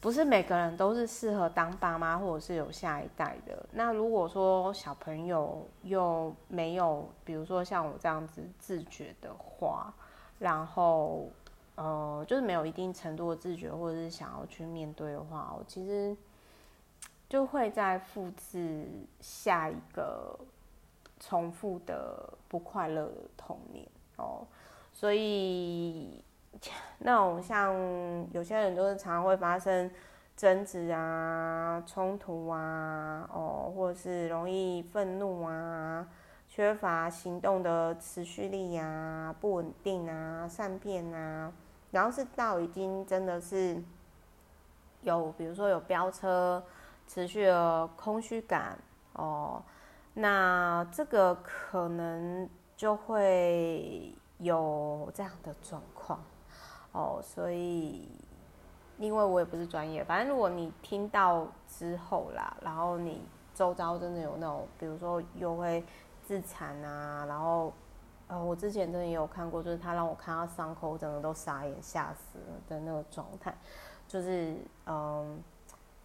[0.00, 3.66] 不是每个人都是适合当爸妈，或者是有下一代的。
[3.72, 9.92] 那如果说小朋友又没有，比如说像我这样子自觉的话，
[10.38, 11.28] 然后
[11.76, 16.16] 呃，就是没有一定程度的自觉，或者是想要去面对的话，我其实。
[17.26, 18.86] 就会再复制
[19.18, 20.38] 下一个
[21.18, 23.84] 重复的不快乐的童年
[24.16, 24.46] 哦，
[24.92, 26.22] 所以
[26.98, 27.74] 那种像
[28.30, 29.90] 有些人都是常会发生
[30.36, 36.06] 争执啊、冲突啊，哦，或者是容易愤怒啊、
[36.46, 41.52] 缺乏行动的持续力、啊、不稳定啊、善变啊，
[41.94, 43.82] 然后是到已经真的是
[45.00, 46.62] 有，比如说有飙车。
[47.06, 48.78] 持续的空虚感
[49.12, 49.62] 哦，
[50.14, 56.18] 那这个可能就会有这样的状况
[56.92, 58.08] 哦，所以
[58.96, 63.20] 因为我也不是专业，反正如果你听到之后啦，然后你
[63.54, 65.84] 周遭真的有那种，比如说又会
[66.22, 67.70] 自残啊，然后
[68.34, 73.54] 呃，我之前真的也有看过，就是他让我看到伤口，整个都傻眼吓死了的那个状态，
[74.08, 74.56] 就是
[74.86, 75.42] 嗯。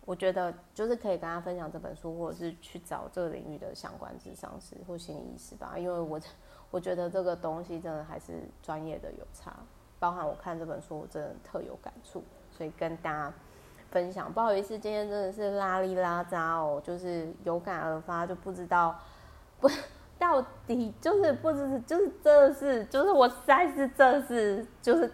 [0.06, 6.20] 我觉得就是可以跟他分享这本书，或者是去找这个领域的相关智商师或心理医师吧，因为我
[6.72, 9.56] 我觉得这个东西真的还是专业的有差。
[10.00, 13.32] 包含我看这本书，我真的特有感触，所以跟大家
[13.92, 14.34] 分享。
[14.34, 18.98] 不好意思，今天真的是拉里拉杂哦，就是有感而发，就不知道
[19.60, 19.70] 不
[20.20, 25.12] 到底就是不知就是真的是就是我实在是真的是就是，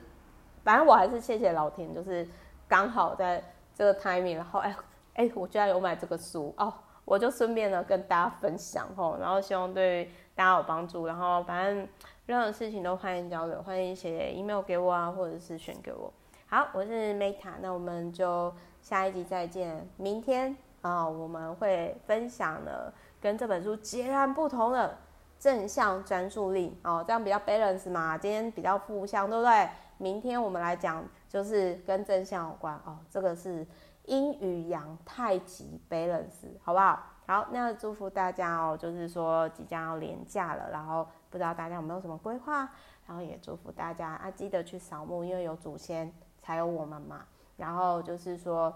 [0.63, 2.27] 反正我还是谢谢老天，就是
[2.67, 3.41] 刚好在。
[3.77, 4.73] 这个 timing，然后哎
[5.15, 11.85] 哎，我居然有买这个书哦，我就顺便呢跟大家分享吼，然后希望对大家有帮助，然后反正
[12.25, 16.09] 任何事情都欢迎交流，欢迎写 email 给我啊，或者是选给我。
[16.47, 19.85] 好，我是 Meta，那我们就下一集再见。
[19.97, 22.93] 明天啊，我们会分享了
[23.25, 24.99] 跟这本书截然不同的
[25.39, 29.67] 正向专注力哦，这样比较 balance 嘛，今天比较负向，对不对？
[29.97, 31.03] 明天我们来讲。
[31.27, 33.67] 就是跟正向有关哦，这个是
[34.05, 37.03] 阴与阳太极 balance，好不好？
[37.25, 42.69] 好，那祝福大家哦，就是说即将要连假了，然后不知道大家有没有什么规划，
[43.05, 47.25] 然后也祝福大家啊，记得去扫墓，因为有祖先才有我们嘛。
[47.57, 48.73] 然后就是说，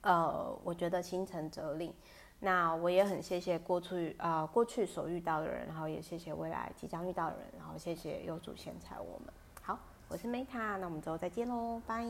[0.00, 1.94] 呃，我觉得心诚则灵，
[2.44, 9.32] 那我也很谢谢过去啊、过去所遇到的人，然后也谢谢未来即将遇到的人，然后谢谢有主先才我们。
[9.62, 9.78] 好
[10.08, 12.04] 我是 Meta，那我们之后再见喽，拜。